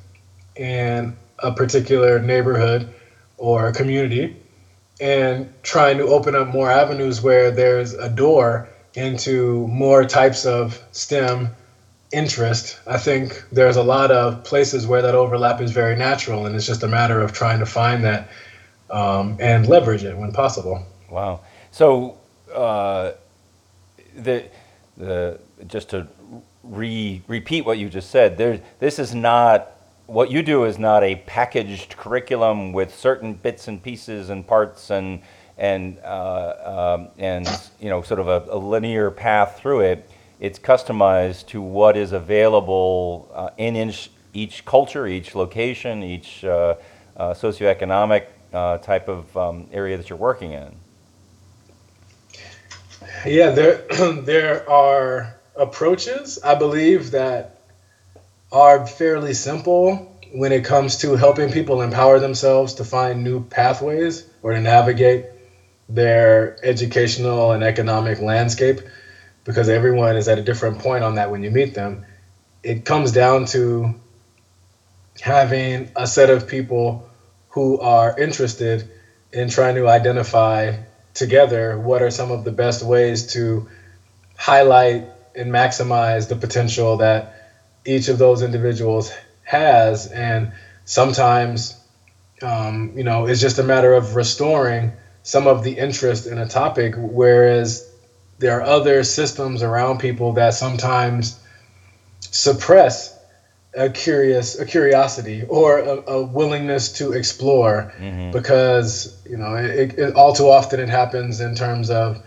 in 0.56 1.16
a 1.38 1.52
particular 1.52 2.18
neighborhood 2.18 2.92
or 3.38 3.72
community 3.72 4.41
and 5.02 5.52
trying 5.64 5.98
to 5.98 6.04
open 6.04 6.36
up 6.36 6.46
more 6.46 6.70
avenues 6.70 7.20
where 7.20 7.50
there's 7.50 7.92
a 7.92 8.08
door 8.08 8.68
into 8.94 9.66
more 9.66 10.04
types 10.04 10.46
of 10.46 10.80
STEM 10.92 11.48
interest. 12.12 12.78
I 12.86 12.98
think 12.98 13.44
there's 13.50 13.74
a 13.74 13.82
lot 13.82 14.12
of 14.12 14.44
places 14.44 14.86
where 14.86 15.02
that 15.02 15.16
overlap 15.16 15.60
is 15.60 15.72
very 15.72 15.96
natural, 15.96 16.46
and 16.46 16.54
it's 16.54 16.66
just 16.66 16.84
a 16.84 16.88
matter 16.88 17.20
of 17.20 17.32
trying 17.32 17.58
to 17.58 17.66
find 17.66 18.04
that 18.04 18.28
um, 18.90 19.36
and 19.40 19.68
leverage 19.68 20.04
it 20.04 20.16
when 20.16 20.30
possible. 20.30 20.86
Wow. 21.10 21.40
So 21.72 22.18
uh, 22.54 23.12
the 24.14 24.44
the 24.96 25.40
just 25.66 25.90
to 25.90 26.06
re 26.62 27.22
repeat 27.26 27.64
what 27.64 27.76
you 27.76 27.88
just 27.88 28.08
said, 28.08 28.38
there 28.38 28.60
this 28.78 29.00
is 29.00 29.16
not 29.16 29.68
what 30.12 30.30
you 30.30 30.42
do 30.42 30.64
is 30.64 30.78
not 30.78 31.02
a 31.02 31.16
packaged 31.16 31.96
curriculum 31.96 32.72
with 32.72 32.94
certain 32.94 33.32
bits 33.32 33.66
and 33.66 33.82
pieces 33.82 34.28
and 34.28 34.46
parts 34.46 34.90
and 34.90 35.22
and 35.56 35.98
uh, 36.04 36.98
um, 36.98 37.08
and 37.18 37.48
you 37.80 37.88
know 37.88 38.02
sort 38.02 38.20
of 38.20 38.28
a, 38.28 38.44
a, 38.50 38.58
linear 38.58 39.10
path 39.10 39.58
through 39.58 39.80
it. 39.80 40.10
It's 40.38 40.58
customized 40.58 41.46
to 41.48 41.62
what 41.62 41.96
is 41.96 42.12
available 42.12 43.30
uh, 43.32 43.50
in 43.56 43.76
each, 43.76 44.10
each 44.34 44.64
culture, 44.64 45.06
each 45.06 45.34
location, 45.34 46.02
each 46.02 46.44
uh, 46.44 46.76
uh 47.16 47.34
socioeconomic 47.34 48.26
uh, 48.52 48.78
type 48.78 49.08
of 49.08 49.34
um, 49.36 49.66
area 49.72 49.96
that 49.96 50.10
you're 50.10 50.18
working 50.18 50.52
in. 50.52 50.74
Yeah, 53.24 53.50
there 53.50 53.86
there 54.22 54.68
are 54.68 55.38
approaches 55.56 56.38
I 56.42 56.54
believe 56.54 57.12
that 57.12 57.51
are 58.52 58.86
fairly 58.86 59.34
simple 59.34 60.00
when 60.32 60.52
it 60.52 60.64
comes 60.64 60.96
to 60.98 61.16
helping 61.16 61.50
people 61.50 61.82
empower 61.82 62.20
themselves 62.20 62.74
to 62.74 62.84
find 62.84 63.24
new 63.24 63.40
pathways 63.40 64.24
or 64.42 64.52
to 64.52 64.60
navigate 64.60 65.22
their 65.88 66.54
educational 66.62 67.52
and 67.52 67.64
economic 67.64 68.20
landscape 68.20 68.80
because 69.44 69.68
everyone 69.68 70.16
is 70.16 70.28
at 70.28 70.38
a 70.38 70.42
different 70.42 70.78
point 70.80 71.04
on 71.04 71.16
that 71.16 71.30
when 71.30 71.42
you 71.42 71.50
meet 71.50 71.74
them. 71.74 72.00
It 72.62 72.84
comes 72.84 73.12
down 73.12 73.46
to 73.46 73.94
having 75.20 75.88
a 75.96 76.06
set 76.06 76.30
of 76.30 76.46
people 76.46 77.00
who 77.50 77.78
are 77.78 78.14
interested 78.16 78.84
in 79.32 79.48
trying 79.48 79.76
to 79.76 79.88
identify 79.88 80.72
together 81.14 81.78
what 81.78 82.02
are 82.02 82.10
some 82.10 82.30
of 82.30 82.44
the 82.44 82.52
best 82.52 82.82
ways 82.82 83.24
to 83.24 83.64
highlight 84.36 85.04
and 85.34 85.50
maximize 85.52 86.28
the 86.28 86.36
potential 86.36 86.96
that 86.98 87.24
each 87.84 88.08
of 88.08 88.18
those 88.18 88.42
individuals 88.42 89.12
has. 89.44 90.06
And 90.06 90.52
sometimes, 90.84 91.78
um, 92.42 92.92
you 92.96 93.04
know, 93.04 93.26
it's 93.26 93.40
just 93.40 93.58
a 93.58 93.62
matter 93.62 93.92
of 93.94 94.16
restoring 94.16 94.92
some 95.22 95.46
of 95.46 95.62
the 95.62 95.72
interest 95.72 96.26
in 96.26 96.38
a 96.38 96.48
topic, 96.48 96.94
whereas 96.96 97.88
there 98.38 98.58
are 98.58 98.62
other 98.62 99.04
systems 99.04 99.62
around 99.62 99.98
people 99.98 100.32
that 100.32 100.54
sometimes 100.54 101.38
suppress 102.20 103.18
a 103.74 103.88
curious 103.88 104.58
a 104.58 104.66
curiosity 104.66 105.44
or 105.48 105.78
a, 105.78 106.10
a 106.10 106.22
willingness 106.22 106.92
to 106.92 107.12
explore 107.12 107.92
mm-hmm. 107.98 108.30
because 108.30 109.16
you 109.28 109.36
know 109.36 109.54
it, 109.54 109.98
it, 109.98 110.14
all 110.14 110.34
too 110.34 110.48
often 110.48 110.78
it 110.78 110.90
happens 110.90 111.40
in 111.40 111.54
terms 111.54 111.88
of 111.88 112.22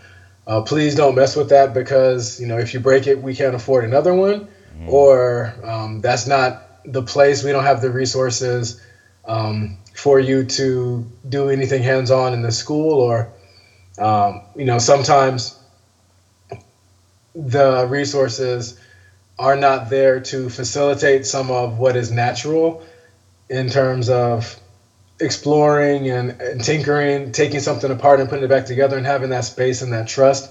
uh, 0.46 0.60
please 0.62 0.96
don't 0.96 1.14
mess 1.14 1.36
with 1.36 1.50
that 1.50 1.72
because 1.72 2.40
you 2.40 2.46
know 2.46 2.58
if 2.58 2.74
you 2.74 2.80
break 2.80 3.06
it 3.06 3.22
we 3.22 3.34
can't 3.34 3.54
afford 3.54 3.84
another 3.84 4.12
one 4.12 4.48
mm-hmm. 4.76 4.88
or 4.88 5.54
um, 5.64 6.00
that's 6.00 6.26
not 6.26 6.82
the 6.84 7.02
place. 7.02 7.42
We 7.42 7.52
don't 7.52 7.64
have 7.64 7.80
the 7.80 7.90
resources 7.90 8.80
um, 9.24 9.78
for 9.94 10.20
you 10.20 10.44
to 10.44 11.10
do 11.28 11.48
anything 11.48 11.82
hands-on 11.82 12.32
in 12.34 12.42
the 12.42 12.52
school, 12.52 13.00
or 13.00 13.32
um, 13.98 14.42
you 14.54 14.64
know, 14.64 14.78
sometimes 14.78 15.58
the 17.34 17.86
resources 17.88 18.78
are 19.38 19.56
not 19.56 19.90
there 19.90 20.20
to 20.20 20.48
facilitate 20.48 21.26
some 21.26 21.50
of 21.50 21.78
what 21.78 21.96
is 21.96 22.10
natural 22.10 22.82
in 23.50 23.68
terms 23.68 24.08
of 24.08 24.58
exploring 25.20 26.08
and, 26.08 26.40
and, 26.40 26.62
tinkering, 26.62 27.32
taking 27.32 27.60
something 27.60 27.90
apart 27.90 28.20
and 28.20 28.28
putting 28.28 28.44
it 28.44 28.48
back 28.48 28.66
together 28.66 28.96
and 28.96 29.06
having 29.06 29.30
that 29.30 29.44
space 29.44 29.82
and 29.82 29.92
that 29.92 30.08
trust. 30.08 30.50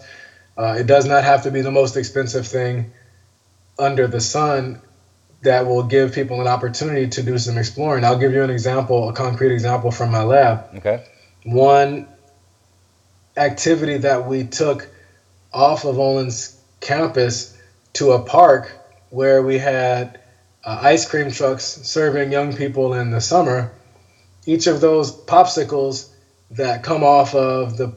Uh, 0.57 0.75
it 0.79 0.87
does 0.87 1.05
not 1.05 1.23
have 1.23 1.43
to 1.43 1.51
be 1.51 1.61
the 1.61 1.71
most 1.71 1.97
expensive 1.97 2.47
thing 2.47 2.91
under 3.77 4.07
the 4.07 4.21
sun 4.21 4.81
that 5.41 5.67
will 5.67 5.83
give 5.83 6.13
people 6.13 6.41
an 6.41 6.47
opportunity 6.47 7.07
to 7.07 7.23
do 7.23 7.37
some 7.37 7.57
exploring. 7.57 8.03
I'll 8.03 8.17
give 8.17 8.33
you 8.33 8.43
an 8.43 8.49
example, 8.49 9.09
a 9.09 9.13
concrete 9.13 9.53
example 9.53 9.91
from 9.91 10.11
my 10.11 10.23
lab. 10.23 10.65
Okay. 10.77 11.03
One 11.43 12.07
activity 13.37 13.97
that 13.97 14.25
we 14.25 14.45
took 14.45 14.87
off 15.53 15.85
of 15.85 15.99
Olin's 15.99 16.59
campus 16.79 17.55
to 17.93 18.13
a 18.13 18.19
park 18.19 18.71
where 19.09 19.41
we 19.41 19.57
had 19.57 20.19
uh, 20.63 20.79
ice 20.81 21.07
cream 21.07 21.31
trucks 21.31 21.63
serving 21.63 22.31
young 22.31 22.55
people 22.55 22.93
in 22.93 23.11
the 23.11 23.21
summer. 23.21 23.71
Each 24.45 24.67
of 24.67 24.81
those 24.81 25.11
popsicles 25.11 26.09
that 26.51 26.83
come 26.83 27.03
off 27.03 27.35
of 27.35 27.77
the 27.77 27.93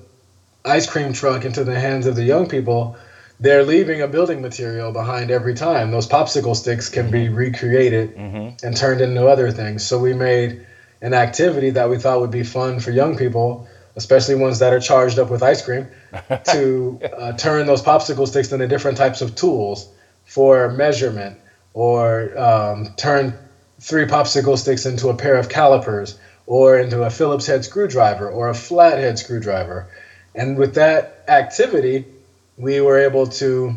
ice 0.64 0.87
cream 0.87 1.12
truck 1.12 1.44
into 1.44 1.64
the 1.64 1.78
hands 1.78 2.06
of 2.06 2.14
the 2.14 2.25
young 2.25 2.49
people 2.49 2.97
they're 3.40 3.64
leaving 3.64 4.02
a 4.02 4.09
building 4.09 4.42
material 4.42 4.92
behind 4.92 5.30
every 5.30 5.54
time. 5.54 5.90
Those 5.90 6.09
popsicle 6.09 6.57
sticks 6.57 6.88
can 6.88 7.11
be 7.11 7.26
mm-hmm. 7.26 7.37
recreated 7.37 8.16
mm-hmm. 8.16 8.66
and 8.66 8.76
turned 8.76 9.00
into 9.00 9.26
other 9.26 9.50
things. 9.52 9.87
So 9.87 9.99
we 9.99 10.12
made 10.12 10.66
an 11.00 11.14
activity 11.14 11.71
that 11.71 11.88
we 11.88 11.99
thought 11.99 12.21
would 12.21 12.33
be 12.33 12.42
fun 12.42 12.80
for 12.80 12.90
young 12.90 13.16
people, 13.16 13.68
especially 13.95 14.35
ones 14.35 14.59
that 14.59 14.73
are 14.73 14.80
charged 14.80 15.18
up 15.18 15.30
with 15.30 15.42
ice 15.42 15.62
cream, 15.62 15.87
to 16.52 17.00
uh, 17.16 17.33
turn 17.33 17.66
those 17.66 17.83
popsicle 17.83 18.26
sticks 18.26 18.50
into 18.50 18.66
different 18.66 18.97
types 18.97 19.21
of 19.21 19.37
tools 19.37 19.88
for 20.25 20.71
measurement, 20.73 21.38
or 21.75 22.37
um, 22.37 22.92
turn 22.97 23.38
three 23.80 24.07
popsicle 24.07 24.59
sticks 24.59 24.85
into 24.85 25.09
a 25.09 25.14
pair 25.14 25.37
of 25.37 25.49
calipers, 25.49 26.18
or 26.47 26.78
into 26.78 27.02
a 27.04 27.11
Phillips 27.11 27.47
head 27.47 27.64
screwdriver, 27.64 28.28
or 28.28 28.49
a 28.49 28.54
flathead 28.54 29.18
screwdriver. 29.18 29.88
And 30.35 30.59
with 30.59 30.75
that 30.75 31.25
activity, 31.28 32.04
we 32.59 32.81
were 32.81 32.99
able 32.99 33.27
to 33.27 33.77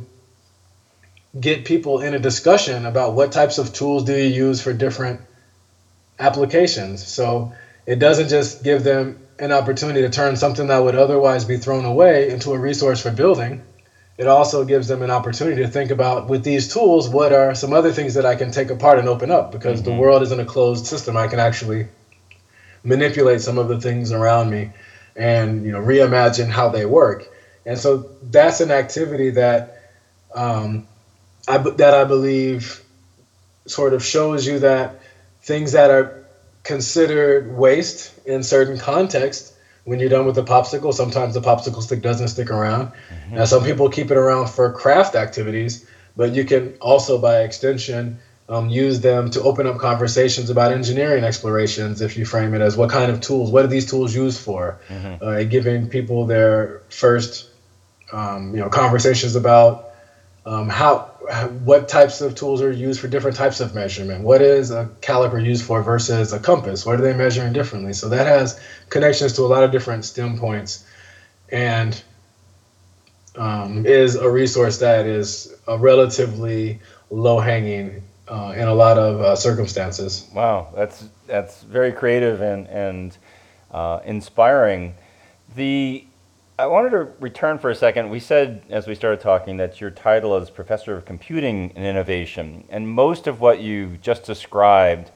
get 1.39 1.63
people 1.63 2.01
in 2.01 2.13
a 2.13 2.19
discussion 2.19 2.85
about 2.85 3.13
what 3.13 3.31
types 3.31 3.57
of 3.57 3.71
tools 3.71 4.03
do 4.03 4.13
you 4.13 4.25
use 4.25 4.61
for 4.61 4.73
different 4.73 5.21
applications. 6.19 7.05
So 7.05 7.53
it 7.85 7.99
doesn't 7.99 8.29
just 8.29 8.63
give 8.63 8.83
them 8.83 9.19
an 9.39 9.51
opportunity 9.51 10.01
to 10.01 10.09
turn 10.09 10.35
something 10.35 10.67
that 10.67 10.79
would 10.79 10.95
otherwise 10.95 11.45
be 11.45 11.57
thrown 11.57 11.85
away 11.85 12.29
into 12.29 12.53
a 12.53 12.59
resource 12.59 13.01
for 13.01 13.11
building. 13.11 13.63
it 14.17 14.27
also 14.27 14.63
gives 14.63 14.87
them 14.87 15.01
an 15.01 15.09
opportunity 15.09 15.63
to 15.63 15.67
think 15.67 15.89
about 15.89 16.27
with 16.27 16.43
these 16.43 16.71
tools 16.71 17.09
what 17.09 17.33
are 17.33 17.55
some 17.55 17.73
other 17.73 17.91
things 17.91 18.13
that 18.13 18.25
I 18.25 18.35
can 18.35 18.51
take 18.51 18.69
apart 18.69 18.99
and 18.99 19.09
open 19.09 19.31
up 19.31 19.51
because 19.51 19.81
mm-hmm. 19.81 19.91
the 19.91 19.97
world 19.97 20.21
isn't 20.21 20.39
a 20.39 20.45
closed 20.45 20.85
system. 20.85 21.17
I 21.17 21.27
can 21.27 21.39
actually 21.39 21.87
manipulate 22.83 23.41
some 23.41 23.57
of 23.57 23.67
the 23.67 23.79
things 23.79 24.11
around 24.11 24.49
me 24.51 24.71
and 25.15 25.65
you 25.65 25.71
know 25.71 25.79
reimagine 25.79 26.49
how 26.49 26.69
they 26.69 26.85
work. 26.85 27.30
And 27.65 27.77
so 27.77 28.09
that's 28.23 28.61
an 28.61 28.71
activity 28.71 29.31
that 29.31 29.81
um, 30.33 30.87
I 31.47 31.57
that 31.57 31.93
I 31.93 32.03
believe 32.03 32.83
sort 33.65 33.93
of 33.93 34.03
shows 34.03 34.45
you 34.45 34.59
that 34.59 35.01
things 35.41 35.73
that 35.73 35.91
are 35.91 36.25
considered 36.63 37.55
waste 37.55 38.13
in 38.25 38.43
certain 38.43 38.77
contexts 38.77 39.53
when 39.83 39.99
you're 39.99 40.09
done 40.09 40.25
with 40.25 40.35
the 40.35 40.43
popsicle 40.43 40.93
sometimes 40.93 41.33
the 41.33 41.41
popsicle 41.41 41.81
stick 41.81 42.01
doesn't 42.01 42.27
stick 42.27 42.51
around 42.51 42.87
mm-hmm. 42.87 43.35
now 43.35 43.45
some 43.45 43.63
people 43.63 43.89
keep 43.89 44.11
it 44.11 44.17
around 44.17 44.47
for 44.47 44.71
craft 44.71 45.15
activities 45.15 45.87
but 46.15 46.33
you 46.33 46.45
can 46.45 46.75
also 46.79 47.19
by 47.19 47.41
extension 47.41 48.19
um, 48.47 48.69
use 48.69 48.99
them 48.99 49.31
to 49.31 49.41
open 49.41 49.65
up 49.65 49.79
conversations 49.79 50.49
about 50.49 50.71
engineering 50.71 51.23
explorations 51.23 52.01
if 52.01 52.15
you 52.15 52.25
frame 52.25 52.53
it 52.53 52.61
as 52.61 52.77
what 52.77 52.91
kind 52.91 53.11
of 53.11 53.21
tools 53.21 53.49
what 53.49 53.65
are 53.65 53.69
these 53.69 53.89
tools 53.89 54.13
used 54.13 54.39
for 54.39 54.79
mm-hmm. 54.87 55.23
uh, 55.23 55.43
giving 55.43 55.87
people 55.87 56.27
their 56.27 56.81
first 56.89 57.50
um, 58.11 58.53
you 58.53 58.59
know 58.59 58.69
conversations 58.69 59.35
about 59.35 59.91
um, 60.45 60.69
how 60.69 61.11
what 61.63 61.87
types 61.87 62.21
of 62.21 62.35
tools 62.35 62.61
are 62.61 62.71
used 62.71 62.99
for 62.99 63.07
different 63.07 63.37
types 63.37 63.59
of 63.59 63.75
measurement. 63.75 64.23
What 64.23 64.41
is 64.41 64.71
a 64.71 64.89
caliper 65.01 65.43
used 65.43 65.63
for 65.63 65.83
versus 65.83 66.33
a 66.33 66.39
compass? 66.39 66.85
What 66.85 66.99
are 66.99 67.03
they 67.03 67.13
measuring 67.13 67.53
differently? 67.53 67.93
So 67.93 68.09
that 68.09 68.25
has 68.25 68.59
connections 68.89 69.33
to 69.33 69.43
a 69.43 69.47
lot 69.47 69.63
of 69.63 69.71
different 69.71 70.03
stem 70.03 70.37
points 70.37 70.83
and 71.49 72.01
um, 73.35 73.85
is 73.85 74.15
a 74.15 74.29
resource 74.29 74.79
that 74.79 75.05
is 75.05 75.53
a 75.67 75.77
relatively 75.77 76.79
low 77.09 77.39
hanging 77.39 78.03
uh, 78.27 78.53
in 78.55 78.67
a 78.67 78.73
lot 78.73 78.97
of 78.97 79.21
uh, 79.21 79.35
circumstances. 79.35 80.27
Wow. 80.33 80.69
That's 80.75 81.05
that's 81.27 81.63
very 81.63 81.91
creative 81.91 82.41
and 82.41 82.67
and 82.67 83.17
uh, 83.71 83.99
inspiring. 84.05 84.95
The 85.55 86.05
I 86.59 86.67
wanted 86.67 86.91
to 86.91 87.07
return 87.19 87.57
for 87.57 87.69
a 87.69 87.75
second. 87.75 88.09
We 88.09 88.19
said 88.19 88.63
as 88.69 88.85
we 88.85 88.93
started 88.93 89.21
talking 89.21 89.57
that 89.57 89.79
your 89.79 89.89
title 89.89 90.35
is 90.37 90.49
Professor 90.49 90.95
of 90.95 91.05
Computing 91.05 91.71
and 91.75 91.85
Innovation, 91.85 92.65
and 92.69 92.87
most 92.87 93.25
of 93.25 93.39
what 93.39 93.61
you 93.61 93.97
just 94.01 94.25
described 94.25 95.11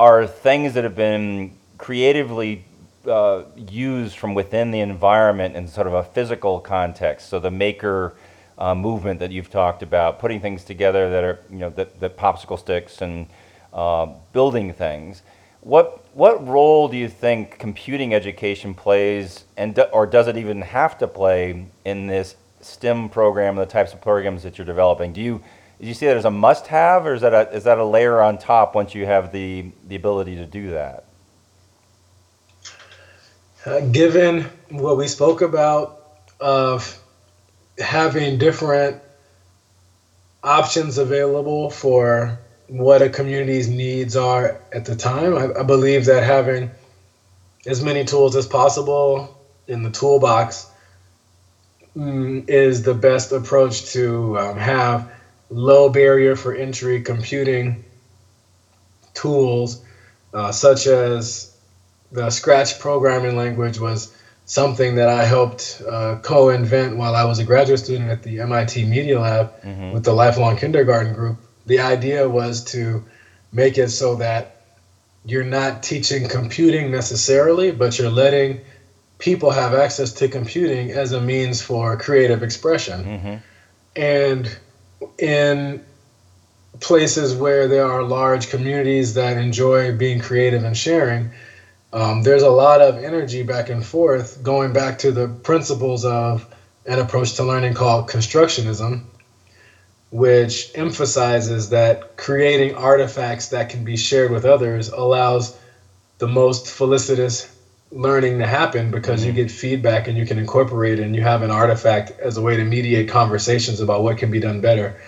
are 0.00 0.26
things 0.26 0.74
that 0.74 0.82
have 0.82 0.96
been 0.96 1.56
creatively 1.78 2.64
uh, 3.06 3.44
used 3.56 4.16
from 4.16 4.34
within 4.34 4.70
the 4.70 4.80
environment 4.80 5.56
in 5.56 5.68
sort 5.68 5.86
of 5.86 5.94
a 5.94 6.02
physical 6.02 6.58
context. 6.58 7.28
So 7.28 7.38
the 7.38 7.50
maker 7.50 8.14
uh, 8.58 8.74
movement 8.74 9.20
that 9.20 9.30
you've 9.30 9.50
talked 9.50 9.82
about, 9.82 10.18
putting 10.18 10.40
things 10.40 10.64
together 10.64 11.10
that 11.10 11.22
are 11.22 11.40
you 11.50 11.58
know 11.58 11.70
that, 11.70 12.00
that 12.00 12.16
popsicle 12.16 12.58
sticks 12.58 13.02
and 13.02 13.26
uh, 13.72 14.06
building 14.32 14.72
things. 14.72 15.22
What 15.62 16.04
what 16.14 16.46
role 16.46 16.88
do 16.88 16.96
you 16.96 17.08
think 17.08 17.58
computing 17.58 18.12
education 18.12 18.74
plays, 18.74 19.44
and 19.56 19.74
do, 19.76 19.82
or 19.82 20.06
does 20.06 20.26
it 20.26 20.36
even 20.36 20.60
have 20.60 20.98
to 20.98 21.06
play 21.06 21.66
in 21.84 22.08
this 22.08 22.34
STEM 22.60 23.08
program, 23.08 23.56
the 23.56 23.64
types 23.64 23.92
of 23.92 24.00
programs 24.00 24.42
that 24.42 24.58
you're 24.58 24.66
developing? 24.66 25.12
Do 25.12 25.20
you 25.20 25.40
do 25.80 25.86
you 25.86 25.94
see 25.94 26.06
that 26.06 26.16
as 26.16 26.24
a 26.24 26.30
must-have, 26.30 27.06
or 27.06 27.14
is 27.14 27.20
that 27.22 27.32
a, 27.32 27.50
is 27.52 27.64
that 27.64 27.78
a 27.78 27.84
layer 27.84 28.20
on 28.20 28.38
top 28.38 28.74
once 28.74 28.92
you 28.94 29.06
have 29.06 29.32
the 29.32 29.70
the 29.86 29.94
ability 29.94 30.34
to 30.36 30.46
do 30.46 30.72
that? 30.72 31.04
Uh, 33.64 33.80
given 33.80 34.42
what 34.68 34.96
we 34.96 35.06
spoke 35.06 35.42
about 35.42 36.18
of 36.40 37.00
having 37.78 38.36
different 38.36 39.00
options 40.42 40.98
available 40.98 41.70
for 41.70 42.36
what 42.68 43.02
a 43.02 43.08
community's 43.08 43.68
needs 43.68 44.16
are 44.16 44.60
at 44.72 44.84
the 44.84 44.96
time. 44.96 45.36
I, 45.36 45.60
I 45.60 45.62
believe 45.62 46.06
that 46.06 46.22
having 46.22 46.70
as 47.66 47.82
many 47.82 48.04
tools 48.04 48.36
as 48.36 48.46
possible 48.46 49.38
in 49.66 49.82
the 49.82 49.90
toolbox 49.90 50.68
mm, 51.96 52.48
is 52.48 52.82
the 52.82 52.94
best 52.94 53.32
approach 53.32 53.92
to 53.92 54.38
um, 54.38 54.56
have 54.56 55.10
low 55.50 55.88
barrier 55.88 56.34
for 56.34 56.54
entry 56.54 57.02
computing 57.02 57.84
tools, 59.14 59.84
uh, 60.32 60.50
such 60.50 60.86
as 60.86 61.56
the 62.10 62.30
Scratch 62.30 62.78
programming 62.78 63.36
language 63.36 63.78
was 63.78 64.14
something 64.44 64.96
that 64.96 65.08
I 65.08 65.24
helped 65.24 65.82
uh, 65.88 66.18
co-invent 66.22 66.96
while 66.96 67.14
I 67.14 67.24
was 67.24 67.38
a 67.38 67.44
graduate 67.44 67.80
student 67.80 68.10
at 68.10 68.22
the 68.22 68.40
MIT 68.40 68.84
Media 68.84 69.20
Lab 69.20 69.62
mm-hmm. 69.62 69.92
with 69.92 70.04
the 70.04 70.12
Lifelong 70.12 70.56
Kindergarten 70.56 71.14
Group 71.14 71.38
the 71.66 71.80
idea 71.80 72.28
was 72.28 72.64
to 72.72 73.04
make 73.52 73.78
it 73.78 73.88
so 73.88 74.16
that 74.16 74.62
you're 75.24 75.44
not 75.44 75.82
teaching 75.82 76.28
computing 76.28 76.90
necessarily, 76.90 77.70
but 77.70 77.98
you're 77.98 78.10
letting 78.10 78.60
people 79.18 79.50
have 79.50 79.72
access 79.72 80.12
to 80.14 80.28
computing 80.28 80.90
as 80.90 81.12
a 81.12 81.20
means 81.20 81.62
for 81.62 81.96
creative 81.96 82.42
expression. 82.42 83.04
Mm-hmm. 83.04 83.36
And 83.94 84.58
in 85.18 85.84
places 86.80 87.34
where 87.34 87.68
there 87.68 87.86
are 87.86 88.02
large 88.02 88.48
communities 88.48 89.14
that 89.14 89.36
enjoy 89.36 89.96
being 89.96 90.18
creative 90.18 90.64
and 90.64 90.76
sharing, 90.76 91.30
um, 91.92 92.22
there's 92.22 92.42
a 92.42 92.50
lot 92.50 92.80
of 92.80 92.96
energy 93.04 93.42
back 93.42 93.68
and 93.68 93.84
forth 93.84 94.42
going 94.42 94.72
back 94.72 94.98
to 94.98 95.12
the 95.12 95.28
principles 95.28 96.04
of 96.04 96.52
an 96.86 96.98
approach 96.98 97.34
to 97.34 97.44
learning 97.44 97.74
called 97.74 98.08
constructionism, 98.08 99.04
which 100.12 100.70
emphasizes 100.74 101.70
that 101.70 102.18
creating 102.18 102.74
artifacts 102.74 103.48
that 103.48 103.70
can 103.70 103.82
be 103.82 103.96
shared 103.96 104.30
with 104.30 104.44
others 104.44 104.90
allows 104.90 105.58
the 106.18 106.28
most 106.28 106.66
felicitous 106.66 107.50
learning 107.90 108.38
to 108.38 108.46
happen 108.46 108.90
because 108.90 109.24
you 109.24 109.30
mm-hmm. 109.32 109.40
get 109.40 109.50
feedback 109.50 110.08
and 110.08 110.18
you 110.18 110.26
can 110.26 110.38
incorporate 110.38 110.98
it 110.98 111.02
and 111.02 111.16
you 111.16 111.22
have 111.22 111.40
an 111.40 111.50
artifact 111.50 112.10
as 112.20 112.36
a 112.36 112.42
way 112.42 112.56
to 112.56 112.64
mediate 112.64 113.08
conversations 113.08 113.80
about 113.80 114.02
what 114.02 114.18
can 114.18 114.30
be 114.30 114.38
done 114.38 114.60
better. 114.60 115.00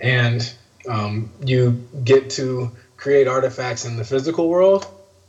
And 0.00 0.52
um, 0.88 1.30
you 1.44 1.86
get 2.02 2.30
to 2.30 2.72
create 2.96 3.28
artifacts 3.28 3.84
in 3.84 3.96
the 3.96 4.04
physical 4.04 4.48
world, 4.48 4.84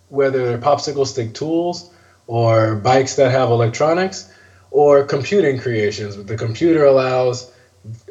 whether 0.09 0.47
they're 0.47 0.57
popsicle 0.57 1.05
stick 1.05 1.35
tools 1.35 1.93
or 2.25 2.73
bikes 2.73 3.15
that 3.17 3.29
have 3.29 3.51
electronics 3.51 4.33
or 4.71 5.03
computing 5.03 5.59
creations. 5.59 6.15
The 6.23 6.37
computer 6.37 6.85
allows 6.85 7.51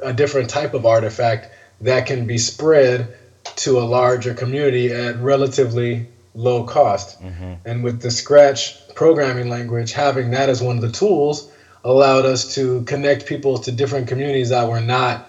a 0.03 0.13
different 0.13 0.51
type 0.51 0.75
of 0.75 0.87
artifact 0.87 1.53
that 1.81 2.07
can 2.07 2.27
be 2.27 2.39
spread 2.39 3.17
to 3.57 3.79
a 3.79 3.83
larger 3.83 4.35
community 4.35 4.93
at 4.93 5.19
relatively 5.19 6.07
low 6.35 6.65
cost. 6.65 7.21
Mm-hmm. 7.23 7.55
And 7.65 7.85
with 7.85 8.01
the 8.01 8.11
Scratch 8.11 8.77
programming 8.95 9.49
language, 9.49 9.93
having 9.93 10.31
that 10.33 10.49
as 10.49 10.63
one 10.63 10.77
of 10.77 10.83
the 10.83 10.93
tools 10.93 11.51
allowed 11.85 12.27
us 12.27 12.55
to 12.55 12.83
connect 12.85 13.27
people 13.27 13.59
to 13.59 13.73
different 13.73 14.09
communities 14.09 14.51
that 14.51 14.69
were 14.69 14.81
not 14.81 15.29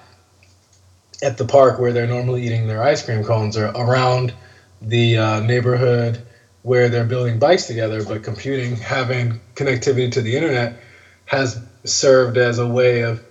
at 1.23 1.37
the 1.37 1.45
park 1.45 1.79
where 1.79 1.93
they're 1.93 2.07
normally 2.07 2.45
eating 2.45 2.67
their 2.67 2.83
ice 2.83 3.03
cream 3.03 3.23
cones 3.23 3.55
or 3.55 3.67
around 3.67 4.33
the 4.81 5.17
uh, 5.17 5.39
neighborhood 5.41 6.21
where 6.63 6.89
they're 6.89 7.05
building 7.05 7.39
bikes 7.39 7.65
together, 7.67 8.03
but 8.03 8.23
computing, 8.23 8.75
having 8.75 9.39
connectivity 9.55 10.11
to 10.11 10.21
the 10.21 10.35
internet, 10.35 10.79
has 11.25 11.59
served 11.83 12.37
as 12.37 12.59
a 12.59 12.67
way 12.67 13.01
of 13.01 13.23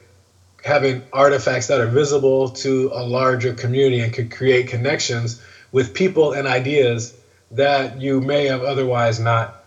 having 0.65 1.03
artifacts 1.13 1.67
that 1.69 1.81
are 1.81 1.87
visible 1.87 2.49
to 2.49 2.91
a 2.93 3.03
larger 3.03 3.55
community 3.55 4.01
and 4.01 4.13
could 4.13 4.31
create 4.31 4.69
connections 4.69 5.41
with 5.73 5.95
people 5.95 6.33
and 6.33 6.47
ideas 6.47 7.15
that 7.51 8.01
you 8.01 8.21
may 8.21 8.47
have 8.47 8.63
otherwise 8.63 9.19
not 9.19 9.65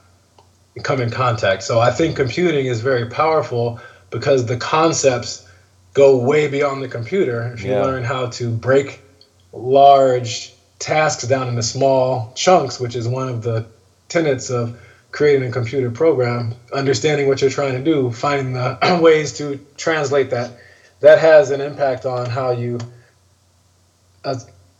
come 0.83 1.01
in 1.01 1.09
contact. 1.09 1.63
So 1.63 1.79
I 1.79 1.91
think 1.91 2.15
computing 2.15 2.65
is 2.65 2.81
very 2.81 3.07
powerful 3.07 3.79
because 4.09 4.45
the 4.45 4.57
concepts 4.57 5.47
go 5.93 6.17
way 6.17 6.47
beyond 6.47 6.81
the 6.81 6.87
computer. 6.87 7.51
If 7.53 7.63
you 7.63 7.71
yeah. 7.71 7.83
learn 7.83 8.03
how 8.03 8.27
to 8.27 8.49
break 8.49 9.01
large 9.51 10.53
tasks 10.79 11.25
down 11.25 11.47
into 11.47 11.63
small 11.63 12.31
chunks, 12.35 12.79
which 12.79 12.95
is 12.95 13.07
one 13.07 13.29
of 13.29 13.43
the 13.43 13.65
tenets 14.09 14.49
of 14.49 14.79
creating 15.11 15.47
a 15.47 15.51
computer 15.51 15.91
program, 15.91 16.55
understanding 16.73 17.27
what 17.27 17.41
you're 17.41 17.49
trying 17.49 17.73
to 17.73 17.83
do, 17.83 18.11
finding 18.11 18.53
the 18.53 18.99
ways 19.01 19.37
to 19.37 19.59
translate 19.77 20.31
that 20.31 20.51
that 21.03 21.19
has 21.19 21.51
an 21.51 21.59
impact 21.59 22.05
on 22.05 22.29
how 22.29 22.51
you 22.51 22.79
uh, 24.23 24.35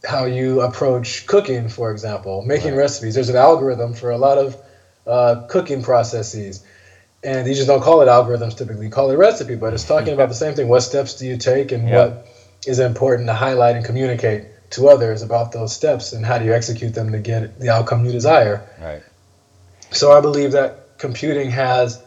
how 0.06 0.24
you 0.24 0.62
approach 0.62 1.28
cooking, 1.28 1.68
for 1.68 1.92
example, 1.92 2.44
making 2.44 2.72
right. 2.72 2.78
recipes. 2.78 3.16
There's 3.16 3.28
an 3.28 3.36
algorithm 3.36 3.94
for 3.94 4.10
a 4.10 4.18
lot 4.18 4.38
of 4.38 4.56
uh, 5.06 5.46
cooking 5.50 5.84
processes, 5.84 6.66
and 7.24 7.46
you 7.46 7.54
just 7.54 7.68
don't 7.68 7.82
call 7.82 8.02
it 8.02 8.06
algorithms 8.06 8.58
typically. 8.58 8.86
You 8.86 8.92
call 8.92 9.12
it 9.12 9.18
recipe, 9.18 9.56
but 9.56 9.74
it's 9.74 9.84
talking 9.84 10.14
about 10.14 10.30
the 10.30 10.36
same 10.36 10.56
thing. 10.56 10.70
What 10.70 10.80
steps 10.80 11.16
do 11.16 11.28
you 11.28 11.36
take, 11.36 11.74
and 11.74 11.92
what 11.92 12.26
is 12.66 12.80
important 12.80 13.28
to 13.28 13.34
highlight 13.34 13.76
and 13.76 13.84
communicate 13.84 14.46
to 14.72 14.88
others 14.88 15.24
about 15.24 15.52
those 15.52 15.74
steps, 15.74 16.14
and 16.14 16.26
how 16.26 16.38
do 16.38 16.46
you 16.46 16.54
execute 16.54 16.94
them 16.94 17.12
to 17.12 17.20
get 17.20 17.60
the 17.60 17.70
outcome 17.70 18.06
you 18.06 18.14
desire? 18.14 18.66
Right. 18.82 19.04
So 19.92 20.14
I 20.14 20.22
believe 20.22 20.54
that 20.54 20.98
computing 20.98 21.52
has 21.52 22.02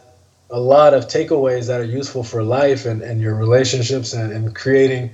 a 0.49 0.59
lot 0.59 0.93
of 0.93 1.07
takeaways 1.07 1.67
that 1.67 1.81
are 1.81 1.85
useful 1.85 2.23
for 2.23 2.43
life 2.43 2.85
and, 2.85 3.01
and 3.01 3.21
your 3.21 3.35
relationships 3.35 4.13
and, 4.13 4.31
and 4.31 4.55
creating 4.55 5.11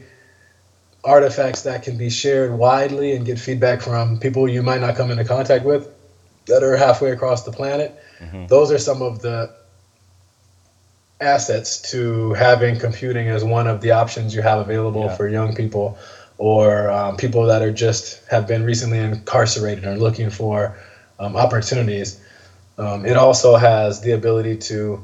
artifacts 1.04 1.64
that 1.64 1.84
can 1.84 1.98
be 1.98 2.10
shared 2.10 2.52
widely 2.52 3.14
and 3.16 3.26
get 3.26 3.40
feedback 3.40 3.82
from 3.82 4.20
people 4.20 4.48
you 4.48 4.62
might 4.62 4.80
not 4.80 4.96
come 4.96 5.12
into 5.12 5.26
contact 5.26 5.66
with 5.66 5.90
that 6.46 6.64
are 6.64 6.78
halfway 6.78 7.12
across 7.12 7.44
the 7.44 7.52
planet. 7.52 7.98
Mm-hmm. 8.20 8.48
Those 8.48 8.72
are 8.72 8.78
some 8.78 9.02
of 9.02 9.22
the 9.22 9.54
assets 11.20 11.92
to 11.92 12.34
having 12.34 12.78
computing 12.80 13.28
as 13.28 13.44
one 13.44 13.68
of 13.68 13.82
the 13.82 13.92
options 13.92 14.36
you 14.36 14.42
have 14.42 14.60
available 14.60 15.06
yeah. 15.06 15.16
for 15.16 15.28
young 15.28 15.56
people 15.56 15.98
or 16.38 16.90
um, 16.90 17.18
people 17.18 17.46
that 17.46 17.62
are 17.62 17.72
just 17.72 18.26
have 18.30 18.48
been 18.48 18.64
recently 18.64 19.00
incarcerated 19.00 19.86
or 19.86 19.96
looking 19.96 20.30
for 20.30 20.78
um, 21.20 21.36
opportunities. 21.36 22.20
Um, 22.78 23.06
it 23.06 23.18
also 23.18 23.56
has 23.56 24.02
the 24.02 24.12
ability 24.12 24.58
to 24.58 25.04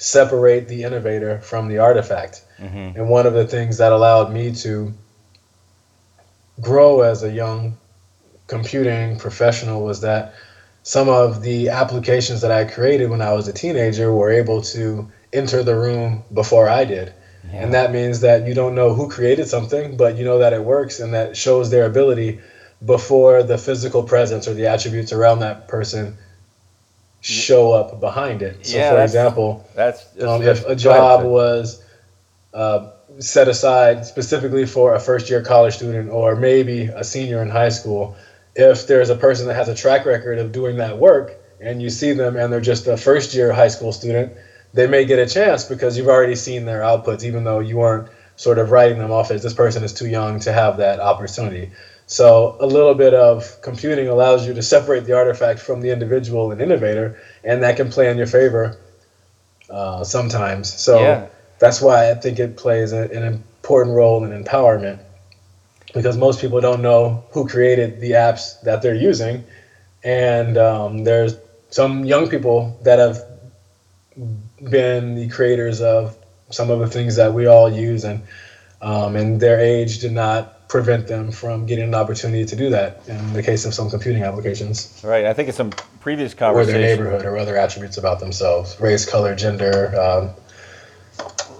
separate 0.00 0.66
the 0.66 0.82
innovator 0.82 1.38
from 1.40 1.68
the 1.68 1.78
artifact. 1.78 2.42
Mm-hmm. 2.58 2.98
And 2.98 3.08
one 3.10 3.26
of 3.26 3.34
the 3.34 3.46
things 3.46 3.76
that 3.78 3.92
allowed 3.92 4.32
me 4.32 4.54
to 4.56 4.94
grow 6.58 7.02
as 7.02 7.22
a 7.22 7.30
young 7.30 7.76
computing 8.46 9.18
professional 9.18 9.84
was 9.84 10.00
that 10.00 10.34
some 10.82 11.10
of 11.10 11.42
the 11.42 11.68
applications 11.68 12.40
that 12.40 12.50
I 12.50 12.64
created 12.64 13.10
when 13.10 13.20
I 13.20 13.34
was 13.34 13.46
a 13.46 13.52
teenager 13.52 14.10
were 14.10 14.30
able 14.30 14.62
to 14.62 15.12
enter 15.34 15.62
the 15.62 15.76
room 15.76 16.24
before 16.32 16.66
I 16.66 16.86
did. 16.86 17.12
Yeah. 17.52 17.62
And 17.62 17.74
that 17.74 17.92
means 17.92 18.20
that 18.20 18.46
you 18.46 18.54
don't 18.54 18.74
know 18.74 18.94
who 18.94 19.10
created 19.10 19.48
something, 19.48 19.98
but 19.98 20.16
you 20.16 20.24
know 20.24 20.38
that 20.38 20.54
it 20.54 20.64
works 20.64 20.98
and 20.98 21.12
that 21.12 21.36
shows 21.36 21.68
their 21.68 21.84
ability 21.84 22.40
before 22.82 23.42
the 23.42 23.58
physical 23.58 24.02
presence 24.02 24.48
or 24.48 24.54
the 24.54 24.66
attributes 24.66 25.12
around 25.12 25.40
that 25.40 25.68
person 25.68 26.16
show 27.20 27.72
up 27.72 28.00
behind 28.00 28.42
it. 28.42 28.66
So, 28.66 28.78
yeah, 28.78 28.90
for 28.90 28.96
that's, 28.96 29.12
example, 29.12 29.66
that's, 29.74 30.04
that's 30.04 30.24
um, 30.24 30.42
if 30.42 30.66
a 30.66 30.74
job 30.74 31.24
was 31.24 31.82
uh, 32.54 32.90
set 33.18 33.48
aside 33.48 34.06
specifically 34.06 34.66
for 34.66 34.94
a 34.94 35.00
first 35.00 35.28
year 35.28 35.42
college 35.42 35.76
student 35.76 36.10
or 36.10 36.36
maybe 36.36 36.84
a 36.84 37.04
senior 37.04 37.42
in 37.42 37.48
high 37.48 37.68
school, 37.68 38.16
if 38.54 38.86
there's 38.86 39.10
a 39.10 39.16
person 39.16 39.46
that 39.46 39.54
has 39.54 39.68
a 39.68 39.74
track 39.74 40.06
record 40.06 40.38
of 40.38 40.52
doing 40.52 40.76
that 40.78 40.98
work 40.98 41.36
and 41.60 41.82
you 41.82 41.90
see 41.90 42.12
them 42.12 42.36
and 42.36 42.52
they're 42.52 42.60
just 42.60 42.86
a 42.86 42.96
first 42.96 43.34
year 43.34 43.52
high 43.52 43.68
school 43.68 43.92
student, 43.92 44.32
they 44.72 44.86
may 44.86 45.04
get 45.04 45.18
a 45.18 45.26
chance 45.26 45.64
because 45.64 45.96
you've 45.98 46.08
already 46.08 46.36
seen 46.36 46.64
their 46.64 46.80
outputs, 46.80 47.24
even 47.24 47.44
though 47.44 47.58
you 47.58 47.76
weren't 47.76 48.08
sort 48.36 48.58
of 48.58 48.70
writing 48.70 48.98
them 48.98 49.10
off 49.10 49.30
as 49.30 49.42
this 49.42 49.52
person 49.52 49.84
is 49.84 49.92
too 49.92 50.08
young 50.08 50.40
to 50.40 50.52
have 50.52 50.78
that 50.78 50.98
opportunity. 50.98 51.70
So 52.10 52.56
a 52.58 52.66
little 52.66 52.96
bit 52.96 53.14
of 53.14 53.62
computing 53.62 54.08
allows 54.08 54.44
you 54.44 54.52
to 54.54 54.62
separate 54.62 55.04
the 55.04 55.12
artifact 55.12 55.60
from 55.60 55.80
the 55.80 55.90
individual 55.90 56.50
and 56.50 56.60
innovator, 56.60 57.16
and 57.44 57.62
that 57.62 57.76
can 57.76 57.88
play 57.88 58.10
in 58.10 58.18
your 58.18 58.26
favor 58.26 58.76
uh, 59.70 60.02
sometimes. 60.02 60.72
So 60.72 60.98
yeah. 60.98 61.26
that's 61.60 61.80
why 61.80 62.10
I 62.10 62.14
think 62.14 62.40
it 62.40 62.56
plays 62.56 62.92
a, 62.92 63.02
an 63.02 63.22
important 63.22 63.94
role 63.94 64.24
in 64.24 64.32
empowerment 64.42 64.98
because 65.94 66.16
most 66.16 66.40
people 66.40 66.60
don't 66.60 66.82
know 66.82 67.22
who 67.30 67.46
created 67.46 68.00
the 68.00 68.12
apps 68.12 68.60
that 68.62 68.82
they're 68.82 68.92
using, 68.92 69.44
and 70.02 70.58
um, 70.58 71.04
there's 71.04 71.36
some 71.70 72.04
young 72.04 72.28
people 72.28 72.76
that 72.82 72.98
have 72.98 73.24
been 74.68 75.14
the 75.14 75.28
creators 75.28 75.80
of 75.80 76.16
some 76.50 76.70
of 76.70 76.80
the 76.80 76.88
things 76.88 77.14
that 77.14 77.32
we 77.32 77.46
all 77.46 77.72
use, 77.72 78.02
and 78.02 78.20
um, 78.82 79.14
and 79.14 79.38
their 79.38 79.60
age 79.60 80.00
did 80.00 80.10
not 80.10 80.59
prevent 80.70 81.08
them 81.08 81.32
from 81.32 81.66
getting 81.66 81.84
an 81.84 81.94
opportunity 81.94 82.44
to 82.44 82.56
do 82.56 82.70
that. 82.70 83.02
In 83.08 83.32
the 83.32 83.42
case 83.42 83.66
of 83.66 83.74
some 83.74 83.90
computing 83.90 84.22
applications, 84.22 85.02
right? 85.04 85.26
I 85.26 85.34
think 85.34 85.48
in 85.48 85.54
some 85.54 85.70
previous 86.00 86.32
conversation, 86.32 86.76
or 86.76 86.78
their 86.78 86.96
neighborhood, 86.96 87.26
or 87.26 87.36
other 87.36 87.56
attributes 87.56 87.98
about 87.98 88.20
themselves, 88.20 88.80
race, 88.80 89.04
color, 89.04 89.34
gender, 89.34 89.88
um, 90.00 90.30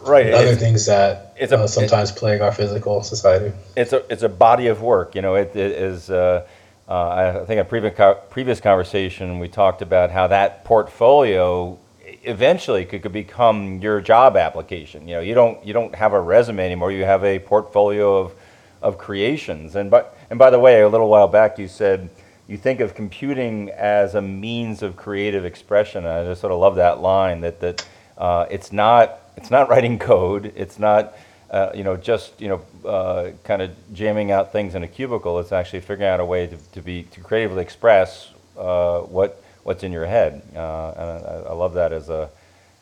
right? 0.08 0.32
Other 0.32 0.52
it's, 0.52 0.60
things 0.60 0.86
that 0.86 1.34
it's 1.36 1.52
a, 1.52 1.58
uh, 1.58 1.66
sometimes 1.66 2.10
it, 2.10 2.16
plague 2.16 2.40
our 2.40 2.52
physical 2.52 3.02
society. 3.02 3.52
It's 3.76 3.92
a 3.92 4.10
it's 4.10 4.22
a 4.22 4.28
body 4.28 4.68
of 4.68 4.80
work. 4.80 5.14
You 5.16 5.22
know, 5.22 5.34
it, 5.34 5.54
it 5.56 5.72
is. 5.72 6.08
Uh, 6.08 6.46
uh, 6.88 7.40
I 7.42 7.44
think 7.46 7.60
a 7.60 7.64
previous 7.64 8.16
previous 8.30 8.60
conversation 8.60 9.40
we 9.40 9.48
talked 9.48 9.82
about 9.82 10.10
how 10.10 10.28
that 10.28 10.64
portfolio 10.64 11.78
eventually 12.24 12.84
could, 12.84 13.02
could 13.02 13.12
become 13.12 13.80
your 13.80 14.00
job 14.00 14.36
application. 14.36 15.08
You 15.08 15.16
know, 15.16 15.20
you 15.20 15.34
don't 15.34 15.64
you 15.64 15.72
don't 15.72 15.94
have 15.96 16.12
a 16.12 16.20
resume 16.20 16.64
anymore. 16.64 16.92
You 16.92 17.04
have 17.04 17.24
a 17.24 17.40
portfolio 17.40 18.18
of 18.18 18.34
of 18.82 18.98
creations. 18.98 19.76
And 19.76 19.90
by 19.90 20.04
and 20.28 20.38
by 20.38 20.50
the 20.50 20.58
way, 20.58 20.82
a 20.82 20.88
little 20.88 21.08
while 21.08 21.28
back 21.28 21.58
you 21.58 21.68
said 21.68 22.10
you 22.50 22.56
think 22.56 22.80
of 22.80 22.94
computing 22.94 23.70
as 23.70 24.16
a 24.16 24.20
means 24.20 24.82
of 24.82 24.96
creative 24.96 25.44
expression. 25.44 26.04
And 26.04 26.12
I 26.12 26.24
just 26.24 26.40
sort 26.40 26.52
of 26.52 26.58
love 26.58 26.76
that 26.76 27.00
line 27.00 27.42
that 27.42 27.60
that 27.60 27.86
uh, 28.18 28.46
it's 28.50 28.72
not 28.72 29.20
it's 29.36 29.50
not 29.50 29.68
writing 29.68 29.98
code. 29.98 30.52
It's 30.56 30.78
not 30.78 31.16
uh, 31.50 31.70
you 31.74 31.84
know 31.84 31.96
just 31.96 32.40
you 32.40 32.48
know 32.48 32.88
uh, 32.88 33.30
kind 33.44 33.62
of 33.62 33.70
jamming 33.92 34.32
out 34.32 34.52
things 34.52 34.74
in 34.74 34.82
a 34.82 34.88
cubicle. 34.88 35.38
It's 35.38 35.52
actually 35.52 35.80
figuring 35.80 36.10
out 36.10 36.20
a 36.20 36.24
way 36.24 36.46
to, 36.46 36.56
to 36.72 36.82
be 36.82 37.04
to 37.04 37.20
creatively 37.20 37.62
express 37.62 38.30
uh, 38.58 39.00
what 39.00 39.42
what's 39.62 39.84
in 39.84 39.92
your 39.92 40.06
head. 40.06 40.42
Uh, 40.54 40.90
and 40.90 41.26
I, 41.26 41.42
I, 41.50 41.52
love 41.52 41.74
that 41.74 41.92
as 41.92 42.08
a 42.08 42.30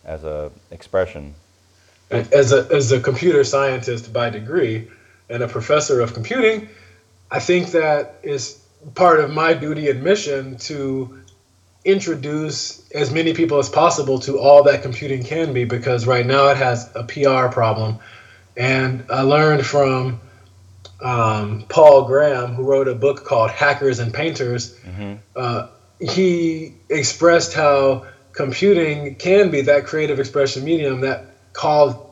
as 0.04 0.24
a 0.24 0.50
expression. 0.70 1.34
As 2.10 2.52
a 2.52 2.66
as 2.72 2.90
a 2.90 3.00
computer 3.00 3.44
scientist 3.44 4.12
by 4.14 4.30
degree 4.30 4.88
and 5.28 5.42
a 5.42 5.48
professor 5.48 6.00
of 6.00 6.14
computing, 6.14 6.68
I 7.30 7.40
think 7.40 7.72
that 7.72 8.16
is 8.22 8.62
part 8.94 9.20
of 9.20 9.30
my 9.32 9.54
duty 9.54 9.90
and 9.90 10.02
mission 10.02 10.56
to 10.58 11.18
introduce 11.84 12.90
as 12.90 13.10
many 13.10 13.34
people 13.34 13.58
as 13.58 13.68
possible 13.68 14.18
to 14.20 14.38
all 14.38 14.64
that 14.64 14.82
computing 14.82 15.22
can 15.22 15.52
be 15.52 15.64
because 15.64 16.06
right 16.06 16.26
now 16.26 16.48
it 16.48 16.56
has 16.56 16.90
a 16.94 17.04
PR 17.04 17.52
problem. 17.52 17.98
And 18.56 19.04
I 19.10 19.22
learned 19.22 19.64
from 19.64 20.20
um, 21.00 21.64
Paul 21.68 22.04
Graham, 22.04 22.54
who 22.54 22.64
wrote 22.64 22.88
a 22.88 22.94
book 22.94 23.24
called 23.24 23.50
Hackers 23.50 24.00
and 24.00 24.12
Painters. 24.12 24.74
Mm-hmm. 24.80 25.14
Uh, 25.36 25.68
he 26.00 26.74
expressed 26.88 27.54
how 27.54 28.06
computing 28.32 29.14
can 29.16 29.50
be 29.50 29.62
that 29.62 29.86
creative 29.86 30.20
expression 30.20 30.64
medium 30.64 31.00
that 31.00 31.26
called 31.52 32.04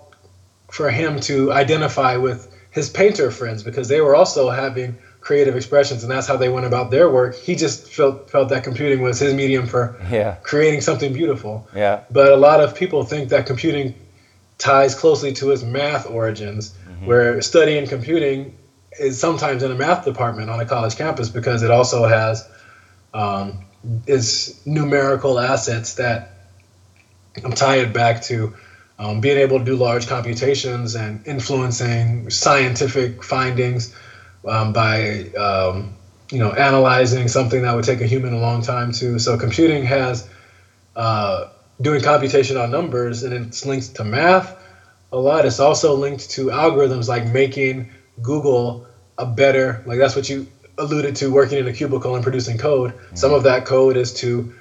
for 0.70 0.90
him 0.90 1.20
to 1.20 1.52
identify 1.52 2.16
with 2.16 2.55
his 2.76 2.90
painter 2.90 3.30
friends 3.30 3.62
because 3.62 3.88
they 3.88 4.02
were 4.02 4.14
also 4.14 4.50
having 4.50 4.98
creative 5.20 5.56
expressions 5.56 6.02
and 6.02 6.12
that's 6.12 6.26
how 6.26 6.36
they 6.36 6.50
went 6.50 6.66
about 6.66 6.90
their 6.90 7.10
work 7.10 7.34
he 7.34 7.56
just 7.56 7.88
felt 7.88 8.30
felt 8.30 8.50
that 8.50 8.62
computing 8.62 9.00
was 9.00 9.18
his 9.18 9.32
medium 9.32 9.66
for 9.66 9.98
yeah. 10.10 10.34
creating 10.42 10.82
something 10.82 11.14
beautiful 11.14 11.66
yeah 11.74 12.02
but 12.10 12.30
a 12.30 12.36
lot 12.36 12.60
of 12.60 12.76
people 12.76 13.02
think 13.02 13.30
that 13.30 13.46
computing 13.46 13.94
ties 14.58 14.94
closely 14.94 15.32
to 15.32 15.48
his 15.48 15.64
math 15.64 16.08
origins 16.08 16.70
mm-hmm. 16.70 17.06
where 17.06 17.40
studying 17.40 17.86
computing 17.86 18.54
is 19.00 19.18
sometimes 19.18 19.62
in 19.62 19.72
a 19.72 19.74
math 19.74 20.04
department 20.04 20.50
on 20.50 20.60
a 20.60 20.66
college 20.66 20.96
campus 20.96 21.30
because 21.30 21.62
it 21.62 21.70
also 21.70 22.04
has 22.04 22.46
um, 23.14 23.64
is 24.06 24.60
numerical 24.66 25.40
assets 25.40 25.94
that 25.94 26.32
I'm 27.42 27.52
tied 27.52 27.94
back 27.94 28.22
to 28.24 28.54
um, 28.98 29.20
being 29.20 29.38
able 29.38 29.58
to 29.58 29.64
do 29.64 29.76
large 29.76 30.06
computations 30.06 30.94
and 30.94 31.26
influencing 31.26 32.30
scientific 32.30 33.22
findings 33.22 33.94
um, 34.46 34.72
by 34.72 35.28
um, 35.30 35.94
you 36.30 36.38
know 36.38 36.52
analyzing 36.52 37.28
something 37.28 37.62
that 37.62 37.74
would 37.74 37.84
take 37.84 38.00
a 38.00 38.06
human 38.06 38.32
a 38.32 38.38
long 38.38 38.62
time 38.62 38.92
to. 38.92 39.18
So 39.18 39.36
computing 39.38 39.84
has 39.84 40.28
uh, 40.94 41.48
doing 41.80 42.00
computation 42.00 42.56
on 42.56 42.70
numbers 42.70 43.22
and 43.22 43.32
it's 43.34 43.66
linked 43.66 43.96
to 43.96 44.04
math 44.04 44.56
a 45.12 45.18
lot. 45.18 45.44
It's 45.44 45.60
also 45.60 45.94
linked 45.94 46.30
to 46.30 46.46
algorithms 46.46 47.08
like 47.08 47.26
making 47.26 47.90
Google 48.22 48.86
a 49.18 49.26
better 49.26 49.82
like 49.86 49.98
that's 49.98 50.14
what 50.14 50.28
you 50.28 50.46
alluded 50.78 51.16
to 51.16 51.32
working 51.32 51.58
in 51.58 51.66
a 51.66 51.72
cubicle 51.72 52.14
and 52.14 52.22
producing 52.22 52.58
code. 52.58 52.92
Mm-hmm. 52.92 53.16
Some 53.16 53.32
of 53.32 53.44
that 53.44 53.64
code 53.66 53.96
is 53.96 54.12
to 54.20 54.54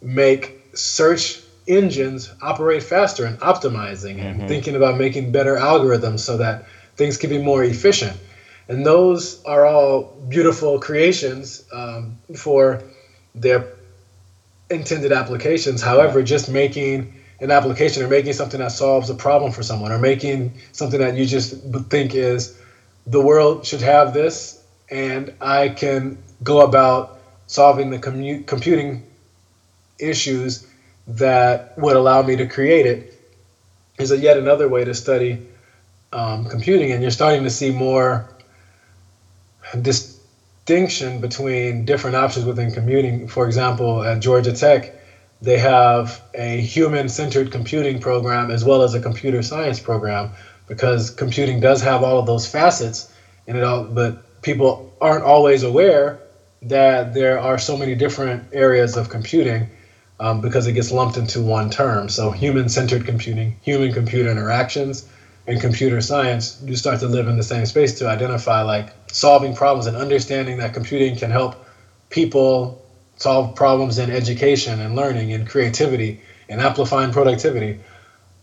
make 0.00 0.60
search 0.74 1.42
engines 1.68 2.30
operate 2.42 2.82
faster 2.82 3.24
and 3.24 3.38
optimizing 3.40 4.16
mm-hmm. 4.16 4.40
and 4.40 4.48
thinking 4.48 4.74
about 4.74 4.96
making 4.96 5.30
better 5.30 5.56
algorithms 5.56 6.20
so 6.20 6.38
that 6.38 6.66
things 6.96 7.16
can 7.16 7.30
be 7.30 7.38
more 7.38 7.62
efficient. 7.62 8.16
And 8.68 8.84
those 8.84 9.42
are 9.44 9.64
all 9.64 10.16
beautiful 10.28 10.78
creations 10.78 11.64
um, 11.72 12.18
for 12.36 12.82
their 13.34 13.72
intended 14.70 15.12
applications. 15.12 15.80
However, 15.80 16.22
just 16.22 16.50
making 16.50 17.14
an 17.40 17.50
application 17.50 18.02
or 18.02 18.08
making 18.08 18.32
something 18.32 18.60
that 18.60 18.72
solves 18.72 19.08
a 19.10 19.14
problem 19.14 19.52
for 19.52 19.62
someone 19.62 19.92
or 19.92 19.98
making 19.98 20.52
something 20.72 21.00
that 21.00 21.14
you 21.14 21.24
just 21.24 21.54
think 21.88 22.14
is 22.14 22.58
the 23.06 23.20
world 23.20 23.64
should 23.64 23.80
have 23.80 24.12
this 24.12 24.62
and 24.90 25.32
I 25.40 25.68
can 25.68 26.18
go 26.42 26.60
about 26.60 27.20
solving 27.46 27.90
the 27.90 27.98
commu- 27.98 28.46
computing 28.46 29.06
issues 29.98 30.66
that 31.08 31.62
would 31.76 31.96
allow 31.96 32.22
me 32.22 32.36
to 32.36 32.46
create 32.46 32.86
it 32.86 33.02
is 33.98 34.10
a 34.12 34.18
yet 34.18 34.36
another 34.36 34.68
way 34.68 34.84
to 34.84 34.94
study 34.94 35.38
um, 36.12 36.44
computing 36.44 36.92
and 36.92 37.02
you're 37.02 37.10
starting 37.12 37.44
to 37.44 37.50
see 37.50 37.70
more 37.70 38.24
distinction 39.82 41.20
between 41.20 41.84
different 41.84 42.16
options 42.16 42.44
within 42.46 42.70
computing. 42.72 43.26
For 43.28 43.46
example 43.46 44.02
at 44.04 44.20
georgia 44.20 44.52
tech 44.52 44.92
they 45.42 45.58
have 45.58 46.20
a 46.34 46.62
human 46.62 47.08
centered 47.08 47.50
computing 47.50 47.98
program 47.98 48.50
as 48.50 48.64
well 48.64 48.82
as 48.82 48.94
a 48.94 49.00
computer 49.00 49.42
science 49.42 49.80
program 49.80 50.30
because 50.68 51.10
computing 51.10 51.60
does 51.60 51.80
have 51.82 52.02
all 52.02 52.18
of 52.18 52.26
those 52.26 52.46
facets 52.46 53.06
and 53.46 53.56
it 53.58 53.64
all 53.64 53.84
but 53.84 54.14
people 54.42 54.80
aren't 55.00 55.24
always 55.24 55.62
aware 55.64 56.16
that 56.62 57.12
there 57.12 57.38
are 57.40 57.58
so 57.58 57.76
many 57.76 57.94
different 57.94 58.44
areas 58.52 58.96
of 58.96 59.08
computing 59.08 59.68
um, 60.20 60.40
because 60.40 60.66
it 60.66 60.72
gets 60.72 60.90
lumped 60.90 61.16
into 61.16 61.40
one 61.40 61.70
term 61.70 62.08
so 62.08 62.30
human 62.30 62.68
centered 62.68 63.04
computing 63.04 63.56
human 63.62 63.92
computer 63.92 64.30
interactions 64.30 65.06
and 65.46 65.60
computer 65.60 66.00
science 66.00 66.60
you 66.64 66.76
start 66.76 67.00
to 67.00 67.06
live 67.06 67.28
in 67.28 67.36
the 67.36 67.42
same 67.42 67.66
space 67.66 67.98
to 67.98 68.08
identify 68.08 68.62
like 68.62 68.92
solving 69.12 69.54
problems 69.54 69.86
and 69.86 69.96
understanding 69.96 70.58
that 70.58 70.74
computing 70.74 71.16
can 71.16 71.30
help 71.30 71.64
people 72.10 72.78
solve 73.18 73.54
problems 73.54 73.98
in 73.98 74.10
education 74.10 74.80
and 74.80 74.94
learning 74.94 75.32
and 75.32 75.46
creativity 75.46 76.20
and 76.48 76.60
amplifying 76.60 77.12
productivity. 77.12 77.78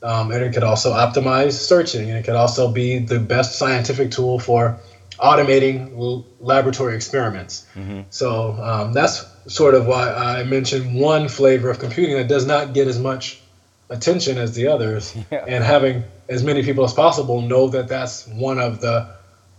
Um, 0.04 0.32
and 0.32 0.44
it 0.44 0.54
could 0.54 0.64
also 0.64 0.92
optimize 0.92 1.54
searching, 1.54 2.10
and 2.10 2.18
it 2.20 2.26
could 2.26 2.36
also 2.36 2.68
be 2.68 3.00
the 3.00 3.20
best 3.20 3.58
scientific 3.58 4.12
tool 4.12 4.38
for 4.38 4.78
automating 5.18 5.98
l- 5.98 6.26
laboratory 6.40 6.96
experiments. 6.96 7.66
Mm-hmm. 7.74 8.02
So 8.10 8.52
um, 8.52 8.94
that's 8.94 9.26
sort 9.48 9.76
of 9.76 9.86
why 9.86 10.12
I 10.12 10.44
mentioned 10.44 11.00
one 11.00 11.28
flavor 11.28 11.70
of 11.70 11.80
computing 11.80 12.16
that 12.18 12.28
does 12.28 12.46
not 12.46 12.74
get 12.74 12.88
as 12.88 13.00
much 13.00 13.42
attention 13.90 14.38
as 14.38 14.56
the 14.56 14.68
others, 14.68 15.16
yeah. 15.32 15.46
and 15.48 15.64
having 15.64 16.04
as 16.28 16.44
many 16.44 16.64
people 16.64 16.84
as 16.84 16.94
possible 16.94 17.42
know 17.42 17.68
that 17.70 17.88
that's 17.88 18.28
one 18.28 18.60
of 18.60 18.82
the 18.82 19.08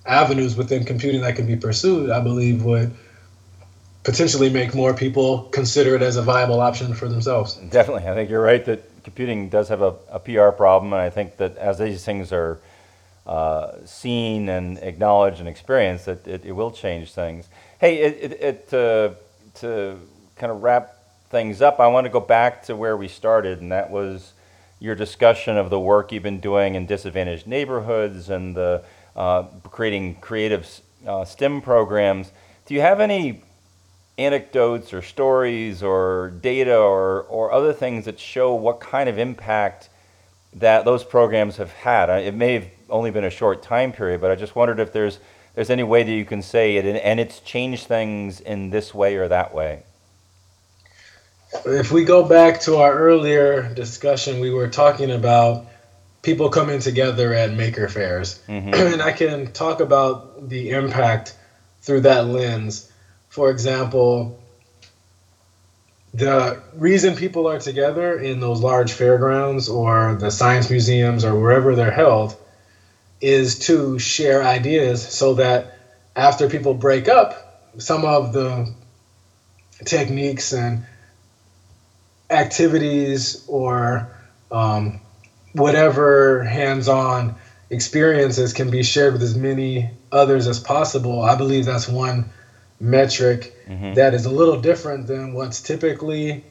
avenues 0.05 0.57
within 0.57 0.85
computing 0.85 1.21
that 1.23 1.37
can 1.37 1.47
be 1.47 1.57
pursued. 1.57 2.11
I 2.11 2.21
believe 2.21 2.65
would 2.65 2.93
potentially 4.03 4.51
make 4.51 4.75
more 4.75 4.95
people 4.95 5.43
consider 5.53 5.97
it 5.97 6.03
as 6.03 6.17
a 6.17 6.23
viable 6.23 6.61
option 6.61 6.95
for 6.95 7.09
themselves. 7.09 7.55
Definitely. 7.57 8.09
I 8.09 8.15
think 8.15 8.31
you're 8.31 8.43
right 8.43 8.65
that 8.65 9.03
computing 9.03 9.49
does 9.49 9.69
have 9.69 9.83
a, 9.83 9.95
a 10.11 10.19
PR 10.21 10.51
problem, 10.51 10.93
and 10.93 11.03
I 11.03 11.11
think 11.11 11.37
that 11.39 11.57
as 11.57 11.79
these 11.79 12.05
things 12.05 12.33
are 12.33 12.61
uh, 13.27 13.73
seen 13.85 14.49
and 14.49 14.79
acknowledged 14.79 15.41
and 15.41 15.49
experienced, 15.49 16.07
it, 16.07 16.27
it, 16.27 16.45
it 16.45 16.53
will 16.53 16.71
change 16.71 17.13
things. 17.13 17.49
Hey, 17.81 17.99
it, 17.99 18.33
it, 18.33 18.43
it 18.43 18.75
uh, 18.75 19.15
to 19.57 19.99
kind 20.37 20.53
of 20.53 20.63
wrap 20.63 20.95
things 21.31 21.63
up, 21.63 21.81
I 21.81 21.87
want 21.89 22.05
to 22.05 22.11
go 22.11 22.21
back 22.21 22.63
to 22.65 22.77
where 22.77 22.97
we 22.97 23.09
started, 23.09 23.61
and 23.61 23.73
that 23.73 23.91
was 23.91 24.33
your 24.79 24.95
discussion 24.95 25.57
of 25.57 25.71
the 25.71 25.81
work 25.81 26.13
you've 26.13 26.23
been 26.23 26.41
doing 26.41 26.75
in 26.75 26.87
disadvantaged 26.87 27.47
neighborhoods 27.47 28.29
and 28.31 28.55
the 28.55 28.85
uh, 29.15 29.45
creating 29.65 30.17
creative 30.17 30.81
uh, 31.07 31.25
STEM 31.25 31.63
programs. 31.63 32.31
Do 32.67 32.75
you 32.75 32.81
have 32.81 33.01
any 33.01 33.43
anecdotes 34.19 34.95
or 34.95 35.03
stories 35.03 35.83
or 35.83 36.33
data 36.41 36.77
or, 36.77 37.23
or 37.23 37.53
other 37.53 37.73
things 37.73 38.07
that 38.07 38.19
show 38.19 38.55
what 38.55 38.81
kind 38.81 39.09
of 39.09 39.19
impact 39.19 39.89
that 40.55 40.85
those 40.85 41.05
programs 41.05 41.59
have 41.59 41.71
had. 41.71 42.09
It 42.09 42.35
may 42.35 42.55
have 42.55 42.67
only 42.89 43.11
been 43.11 43.25
a 43.25 43.31
short 43.31 43.63
time 43.63 43.93
period, 43.93 44.21
but 44.21 44.31
I 44.31 44.37
just 44.37 44.57
wondered 44.57 44.81
if 44.81 44.93
there's 44.93 45.19
there's 45.57 45.71
any 45.71 45.83
way 45.83 46.05
that 46.05 46.13
you 46.13 46.25
can 46.25 46.43
say 46.43 46.77
it 46.77 46.85
and, 46.85 46.97
and 46.99 47.19
it's 47.19 47.41
changed 47.41 47.89
things 47.89 48.39
in 48.39 48.71
this 48.71 48.95
way 48.95 49.17
or 49.17 49.27
that 49.27 49.53
way. 49.53 49.83
If 51.65 51.91
we 51.91 52.05
go 52.05 52.29
back 52.29 52.61
to 52.63 52.77
our 52.77 52.97
earlier 52.97 53.75
discussion, 53.75 54.39
we 54.39 54.51
were 54.51 54.69
talking 54.69 55.11
about 55.11 55.67
people 56.23 56.51
coming 56.51 56.79
together 56.79 57.35
at 57.35 57.53
maker 57.53 57.89
fairs. 57.89 58.41
Mm-hmm. 58.47 58.75
and 58.93 59.03
I 59.03 59.11
can 59.11 59.53
talk 59.53 59.81
about 59.81 60.49
the 60.49 60.71
impact 60.71 61.37
through 61.81 62.03
that 62.03 62.27
lens 62.27 62.93
for 63.37 63.51
example, 63.51 64.41
the 66.15 66.63
reason 66.75 67.17
people 67.17 67.47
are 67.49 67.59
together 67.59 68.19
in 68.19 68.41
those 68.41 68.63
large 68.63 68.95
fairgrounds 68.95 69.69
or 69.69 70.17
the 70.19 70.31
science 70.31 70.71
museums 70.71 71.23
or 71.23 71.39
wherever 71.39 71.75
they're 71.75 71.91
held 71.91 72.35
is 73.21 73.59
to 73.59 73.99
share 73.99 74.43
ideas 74.43 75.07
so 75.07 75.35
that 75.35 75.79
after 76.15 76.49
people 76.49 76.75
break 76.75 77.09
up, 77.09 77.73
some 77.79 78.05
of 78.05 78.33
the 78.33 78.73
techniques 79.85 80.53
and 80.53 80.85
activities 82.31 83.45
or 83.47 84.09
um, 84.51 85.01
whatever 85.53 86.43
hands 86.43 86.89
on 86.89 87.35
experiences 87.71 88.53
can 88.53 88.71
be 88.71 88.83
shared 88.83 89.13
with 89.13 89.23
as 89.23 89.37
many 89.37 89.91
others 90.13 90.47
as 90.47 90.59
possible. 90.59 91.23
I 91.23 91.37
believe 91.37 91.65
that's 91.65 91.89
one 91.89 92.31
metric 92.81 93.55
mm-hmm. 93.67 93.95
that 93.95 94.15
is 94.15 94.27
a 94.27 94.31
little 94.31 94.61
different 94.61 95.07
than 95.07 95.33
what's 95.35 95.61
typically 95.61 96.45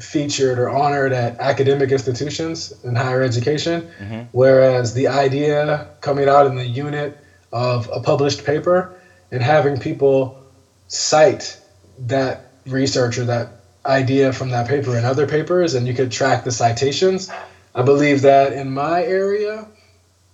featured 0.00 0.58
or 0.58 0.70
honored 0.70 1.12
at 1.12 1.38
academic 1.38 1.90
institutions 1.92 2.72
in 2.84 2.94
higher 2.94 3.22
education. 3.22 3.90
Mm-hmm. 4.00 4.20
Whereas 4.32 4.94
the 4.94 5.08
idea 5.08 5.88
coming 6.00 6.28
out 6.28 6.46
in 6.46 6.56
the 6.56 6.66
unit 6.66 7.18
of 7.52 7.90
a 7.92 8.00
published 8.00 8.44
paper 8.44 8.98
and 9.30 9.42
having 9.42 9.78
people 9.78 10.42
cite 10.88 11.58
that 12.00 12.52
research 12.66 13.18
or 13.18 13.24
that 13.26 13.48
idea 13.84 14.32
from 14.32 14.50
that 14.50 14.68
paper 14.68 14.96
in 14.96 15.04
other 15.04 15.26
papers 15.26 15.74
and 15.74 15.86
you 15.86 15.94
could 15.94 16.10
track 16.10 16.44
the 16.44 16.52
citations. 16.52 17.30
I 17.74 17.82
believe 17.82 18.22
that 18.22 18.52
in 18.52 18.70
my 18.70 19.02
area, 19.02 19.66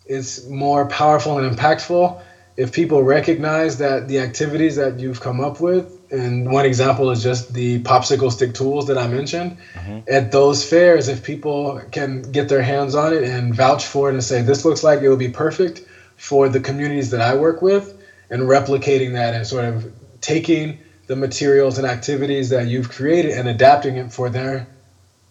it's 0.07 0.47
more 0.47 0.87
powerful 0.87 1.39
and 1.39 1.57
impactful 1.57 2.21
if 2.57 2.73
people 2.73 3.03
recognize 3.03 3.79
that 3.79 4.09
the 4.09 4.19
activities 4.19 4.77
that 4.77 4.99
you've 4.99 5.21
come 5.21 5.41
up 5.41 5.61
with, 5.61 5.98
and 6.11 6.51
one 6.51 6.65
example 6.65 7.11
is 7.11 7.23
just 7.23 7.53
the 7.53 7.83
popsicle 7.83 8.33
stick 8.33 8.55
tools 8.55 8.87
that 8.87 8.99
I 8.99 9.07
mentioned, 9.07 9.59
mm-hmm. 9.75 10.01
at 10.09 10.33
those 10.33 10.69
fairs, 10.69 11.09
if 11.09 11.23
people 11.23 11.81
can 11.93 12.23
get 12.23 12.49
their 12.49 12.63
hands 12.63 12.95
on 12.95 13.13
it 13.13 13.25
and 13.25 13.55
vouch 13.55 13.85
for 13.85 14.09
it 14.09 14.15
and 14.15 14.25
say, 14.25 14.43
this 14.43 14.65
looks 14.65 14.83
like 14.83 15.03
it 15.03 15.09
would 15.09 15.19
be 15.19 15.29
perfect 15.29 15.83
for 16.17 16.49
the 16.49 16.61
communities 16.61 17.11
that 17.11 17.21
I 17.21 17.37
work 17.37 17.63
with, 17.63 17.95
and 18.31 18.43
replicating 18.43 19.13
that 19.13 19.35
and 19.35 19.47
sort 19.47 19.65
of 19.65 19.93
taking 20.21 20.79
the 21.07 21.17
materials 21.17 21.79
and 21.79 21.87
activities 21.87 22.51
that 22.51 22.67
you've 22.67 22.91
created 22.91 23.33
and 23.33 23.49
adapting 23.49 23.97
it 23.97 24.13
for 24.13 24.29
their 24.29 24.67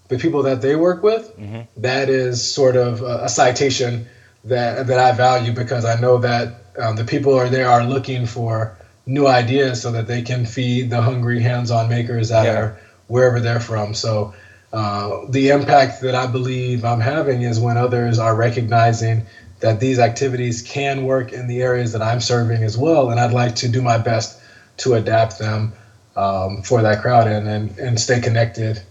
the 0.07 0.17
people 0.17 0.43
that 0.43 0.61
they 0.61 0.75
work 0.75 1.03
with, 1.03 1.37
mm-hmm. 1.37 1.61
that 1.81 2.09
is 2.09 2.43
sort 2.43 2.77
of 2.77 3.01
a, 3.01 3.25
a 3.25 3.29
citation 3.29 4.07
that 4.45 4.87
that 4.87 4.99
I 4.99 5.11
value 5.11 5.53
because 5.53 5.85
I 5.85 5.99
know 5.99 6.19
that 6.19 6.61
um, 6.79 6.95
the 6.95 7.03
people 7.03 7.33
are 7.33 7.49
there 7.49 7.67
are 7.69 7.85
looking 7.85 8.25
for 8.25 8.76
new 9.07 9.25
ideas 9.25 9.81
so 9.81 9.91
that 9.93 10.05
they 10.05 10.21
can 10.21 10.45
feed 10.45 10.89
the 10.89 11.01
hungry 11.01 11.39
hands-on 11.39 11.89
makers 11.89 12.29
that 12.29 12.45
yeah. 12.45 12.59
are 12.59 12.79
wherever 13.07 13.39
they're 13.39 13.59
from. 13.59 13.93
So 13.93 14.33
uh, 14.73 15.21
the 15.29 15.49
impact 15.49 16.01
that 16.01 16.13
I 16.13 16.27
believe 16.27 16.83
I'm 16.83 16.99
having 16.99 17.41
is 17.41 17.59
when 17.59 17.77
others 17.77 18.19
are 18.19 18.35
recognizing 18.35 19.25
that 19.61 19.79
these 19.79 19.97
activities 19.97 20.61
can 20.61 21.05
work 21.05 21.33
in 21.33 21.47
the 21.47 21.61
areas 21.61 21.93
that 21.93 22.01
I'm 22.01 22.19
serving 22.19 22.63
as 22.63 22.77
well, 22.77 23.09
and 23.09 23.19
I'd 23.19 23.33
like 23.33 23.55
to 23.55 23.67
do 23.67 23.81
my 23.81 23.97
best 23.97 24.39
to 24.77 24.93
adapt 24.93 25.39
them 25.39 25.73
um, 26.15 26.61
for 26.61 26.81
that 26.81 27.01
crowd 27.01 27.27
and, 27.27 27.47
and 27.47 27.77
and 27.79 27.99
stay 27.99 28.19
connected 28.19 28.81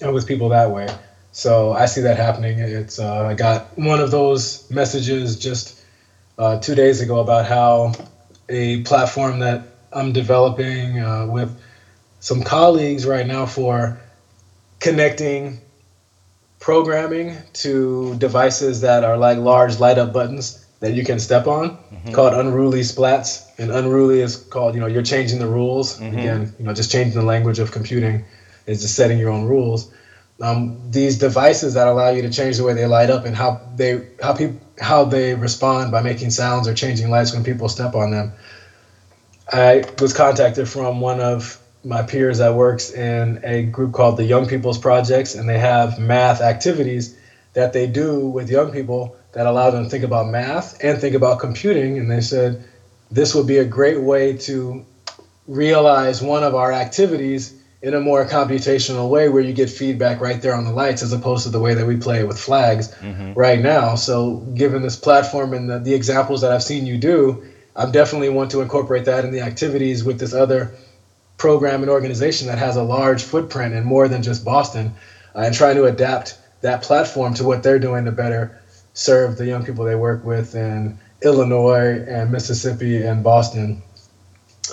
with 0.00 0.26
people 0.26 0.50
that 0.50 0.70
way. 0.70 0.88
So 1.32 1.72
I 1.72 1.86
see 1.86 2.02
that 2.02 2.16
happening. 2.16 2.58
It's 2.58 2.98
uh, 2.98 3.26
I 3.26 3.34
got 3.34 3.76
one 3.78 4.00
of 4.00 4.10
those 4.10 4.70
messages 4.70 5.38
just 5.38 5.80
uh, 6.38 6.58
two 6.58 6.74
days 6.74 7.00
ago 7.00 7.20
about 7.20 7.46
how 7.46 7.92
a 8.48 8.82
platform 8.82 9.40
that 9.40 9.66
I'm 9.92 10.12
developing 10.12 10.98
uh, 10.98 11.26
with 11.26 11.58
some 12.20 12.42
colleagues 12.42 13.06
right 13.06 13.26
now 13.26 13.46
for 13.46 14.00
connecting 14.80 15.60
programming 16.60 17.36
to 17.52 18.14
devices 18.16 18.82
that 18.82 19.02
are 19.04 19.16
like 19.16 19.38
large 19.38 19.78
light 19.80 19.98
up 19.98 20.12
buttons 20.12 20.64
that 20.78 20.94
you 20.94 21.04
can 21.04 21.18
step 21.18 21.46
on 21.46 21.70
mm-hmm. 21.70 22.12
called 22.12 22.34
unruly 22.34 22.80
splats 22.80 23.48
and 23.58 23.70
unruly 23.70 24.20
is 24.20 24.36
called 24.36 24.74
you 24.74 24.80
know 24.80 24.86
you're 24.86 25.02
changing 25.02 25.40
the 25.40 25.46
rules 25.46 25.98
mm-hmm. 25.98 26.16
again 26.16 26.54
you 26.58 26.64
know 26.64 26.72
just 26.72 26.90
changing 26.90 27.14
the 27.14 27.26
language 27.26 27.58
of 27.58 27.72
computing 27.72 28.24
is 28.66 28.80
just 28.80 28.94
setting 28.94 29.18
your 29.18 29.30
own 29.30 29.44
rules 29.44 29.92
um, 30.40 30.80
these 30.90 31.18
devices 31.18 31.74
that 31.74 31.86
allow 31.86 32.10
you 32.10 32.22
to 32.22 32.30
change 32.30 32.56
the 32.56 32.64
way 32.64 32.74
they 32.74 32.86
light 32.86 33.10
up 33.10 33.24
and 33.24 33.36
how 33.36 33.60
they 33.76 34.08
how 34.22 34.32
people 34.32 34.58
how 34.82 35.04
they 35.04 35.34
respond 35.34 35.92
by 35.92 36.02
making 36.02 36.30
sounds 36.30 36.68
or 36.68 36.74
changing 36.74 37.10
lights 37.10 37.32
when 37.32 37.44
people 37.44 37.68
step 37.68 37.94
on 37.94 38.10
them. 38.10 38.32
I 39.52 39.84
was 40.00 40.12
contacted 40.12 40.68
from 40.68 41.00
one 41.00 41.20
of 41.20 41.58
my 41.84 42.02
peers 42.02 42.38
that 42.38 42.54
works 42.54 42.90
in 42.90 43.40
a 43.42 43.64
group 43.64 43.92
called 43.92 44.16
the 44.16 44.24
Young 44.24 44.46
People's 44.46 44.78
Projects, 44.78 45.34
and 45.34 45.48
they 45.48 45.58
have 45.58 45.98
math 45.98 46.40
activities 46.40 47.14
that 47.54 47.72
they 47.72 47.86
do 47.86 48.26
with 48.26 48.48
young 48.48 48.72
people 48.72 49.16
that 49.32 49.46
allow 49.46 49.70
them 49.70 49.84
to 49.84 49.90
think 49.90 50.04
about 50.04 50.26
math 50.26 50.76
and 50.82 51.00
think 51.00 51.14
about 51.14 51.38
computing. 51.38 51.98
And 51.98 52.10
they 52.10 52.20
said 52.20 52.62
this 53.10 53.34
would 53.34 53.46
be 53.46 53.58
a 53.58 53.64
great 53.64 54.00
way 54.00 54.34
to 54.34 54.84
realize 55.46 56.22
one 56.22 56.44
of 56.44 56.54
our 56.54 56.72
activities 56.72 57.52
in 57.82 57.94
a 57.94 58.00
more 58.00 58.24
computational 58.24 59.10
way 59.10 59.28
where 59.28 59.42
you 59.42 59.52
get 59.52 59.68
feedback 59.68 60.20
right 60.20 60.40
there 60.40 60.54
on 60.54 60.64
the 60.64 60.72
lights 60.72 61.02
as 61.02 61.12
opposed 61.12 61.42
to 61.44 61.50
the 61.50 61.58
way 61.58 61.74
that 61.74 61.84
we 61.84 61.96
play 61.96 62.22
with 62.22 62.38
flags 62.38 62.94
mm-hmm. 62.94 63.32
right 63.34 63.60
now. 63.60 63.96
So, 63.96 64.36
given 64.54 64.82
this 64.82 64.96
platform 64.96 65.52
and 65.52 65.68
the, 65.68 65.80
the, 65.80 65.94
examples 65.94 66.42
that 66.42 66.52
I've 66.52 66.62
seen 66.62 66.86
you 66.86 66.96
do, 66.96 67.44
I 67.74 67.90
definitely 67.90 68.28
want 68.28 68.52
to 68.52 68.60
incorporate 68.60 69.06
that 69.06 69.24
in 69.24 69.32
the 69.32 69.40
activities 69.40 70.04
with 70.04 70.20
this 70.20 70.32
other 70.32 70.74
program 71.38 71.82
and 71.82 71.90
organization 71.90 72.46
that 72.46 72.58
has 72.58 72.76
a 72.76 72.82
large 72.84 73.24
footprint 73.24 73.74
in 73.74 73.82
more 73.82 74.06
than 74.06 74.22
just 74.22 74.44
Boston, 74.44 74.94
uh, 75.34 75.40
and 75.40 75.54
trying 75.54 75.74
to 75.74 75.86
adapt 75.86 76.38
that 76.60 76.82
platform 76.82 77.34
to 77.34 77.44
what 77.44 77.64
they're 77.64 77.80
doing 77.80 78.04
to 78.04 78.12
better 78.12 78.60
serve 78.94 79.36
the 79.36 79.46
young 79.46 79.64
people 79.64 79.84
they 79.84 79.96
work 79.96 80.24
with 80.24 80.54
in 80.54 80.96
Illinois 81.22 82.04
and 82.06 82.30
Mississippi 82.30 83.02
and 83.02 83.24
Boston. 83.24 83.82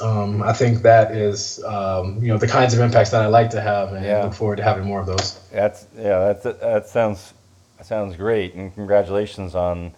Um, 0.01 0.41
I 0.43 0.53
think 0.53 0.81
that 0.83 1.11
is, 1.11 1.63
um, 1.63 2.17
you 2.21 2.29
know, 2.29 2.37
the 2.37 2.47
kinds 2.47 2.73
of 2.73 2.79
impacts 2.79 3.09
that 3.11 3.21
I 3.21 3.27
like 3.27 3.49
to 3.51 3.61
have, 3.61 3.93
and 3.93 4.05
Yeah. 4.05 4.23
look 4.23 4.33
forward 4.33 4.57
to 4.57 4.63
having 4.63 4.85
more 4.85 4.99
of 4.99 5.05
those. 5.05 5.39
That's 5.51 5.85
yeah. 5.97 6.19
That's 6.33 6.43
that 6.43 6.87
sounds 6.87 7.33
that 7.77 7.85
sounds 7.85 8.15
great, 8.15 8.53
and 8.55 8.73
congratulations 8.73 9.55
on 9.55 9.91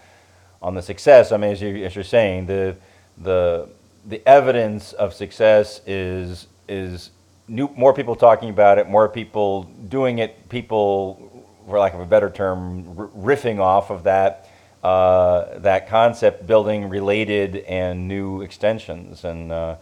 on 0.61 0.75
the 0.75 0.81
success. 0.81 1.31
I 1.31 1.37
mean, 1.37 1.51
as 1.51 1.61
you 1.61 1.83
as 1.85 1.95
you're 1.95 2.03
saying, 2.03 2.45
the 2.47 2.75
the 3.17 3.69
the 4.07 4.21
evidence 4.27 4.93
of 4.93 5.13
success 5.13 5.81
is 5.85 6.47
is 6.67 7.11
new, 7.47 7.69
more 7.75 7.93
people 7.93 8.15
talking 8.15 8.49
about 8.49 8.77
it, 8.77 8.87
more 8.87 9.07
people 9.09 9.63
doing 9.89 10.19
it, 10.19 10.49
people, 10.49 11.45
for 11.67 11.77
lack 11.79 11.93
of 11.93 11.99
a 11.99 12.05
better 12.05 12.29
term, 12.29 12.95
r- 12.97 13.07
riffing 13.07 13.59
off 13.59 13.89
of 13.91 14.03
that 14.03 14.47
uh, 14.83 15.59
that 15.59 15.87
concept, 15.87 16.47
building 16.47 16.89
related 16.89 17.57
and 17.67 18.07
new 18.07 18.41
extensions, 18.41 19.23
and 19.23 19.51
uh, 19.51 19.75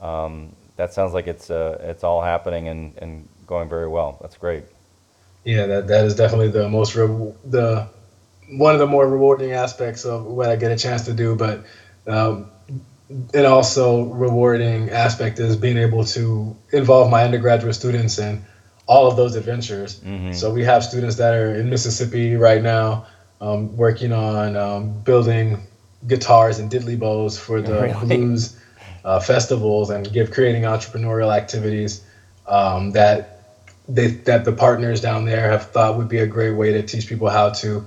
um, 0.00 0.54
that 0.76 0.92
sounds 0.92 1.14
like 1.14 1.26
it's 1.26 1.50
uh, 1.50 1.78
it's 1.80 2.04
all 2.04 2.22
happening 2.22 2.68
and, 2.68 2.96
and 2.98 3.28
going 3.46 3.68
very 3.68 3.88
well. 3.88 4.18
That's 4.20 4.36
great. 4.36 4.64
Yeah, 5.44 5.66
that, 5.66 5.88
that 5.88 6.04
is 6.04 6.16
definitely 6.16 6.48
the 6.50 6.68
most 6.68 6.94
re- 6.94 7.32
the 7.44 7.86
one 8.50 8.74
of 8.74 8.80
the 8.80 8.86
more 8.86 9.08
rewarding 9.08 9.52
aspects 9.52 10.04
of 10.04 10.24
what 10.24 10.48
I 10.48 10.56
get 10.56 10.70
a 10.72 10.76
chance 10.76 11.04
to 11.06 11.12
do. 11.12 11.34
But 11.34 11.64
um, 12.06 12.50
also 13.34 14.04
rewarding 14.04 14.90
aspect 14.90 15.38
is 15.38 15.56
being 15.56 15.78
able 15.78 16.04
to 16.04 16.56
involve 16.72 17.10
my 17.10 17.24
undergraduate 17.24 17.74
students 17.74 18.18
in 18.18 18.44
all 18.86 19.08
of 19.08 19.16
those 19.16 19.34
adventures. 19.34 20.00
Mhm. 20.00 20.34
So 20.34 20.52
we 20.52 20.64
have 20.64 20.84
students 20.84 21.16
that 21.16 21.34
are 21.34 21.54
in 21.54 21.70
Mississippi 21.70 22.36
right 22.36 22.62
now 22.62 23.06
um, 23.40 23.76
working 23.76 24.12
on 24.12 24.56
um, 24.56 25.00
building 25.00 25.66
guitars 26.06 26.58
and 26.58 26.70
diddley 26.70 26.98
bows 26.98 27.38
for 27.38 27.60
the 27.60 27.80
Really? 27.80 28.16
blues 28.16 28.55
uh, 29.06 29.20
festivals 29.20 29.90
and 29.90 30.12
give 30.12 30.32
creating 30.32 30.64
entrepreneurial 30.64 31.34
activities 31.34 32.02
um, 32.48 32.92
that 32.92 33.40
they 33.88 34.08
that 34.26 34.44
the 34.44 34.52
partners 34.52 35.00
down 35.00 35.24
there 35.24 35.50
have 35.50 35.64
thought 35.64 35.96
would 35.96 36.08
be 36.08 36.18
a 36.20 36.26
great 36.26 36.52
way 36.52 36.72
to 36.72 36.82
teach 36.82 37.08
people 37.08 37.30
how 37.30 37.50
to 37.50 37.86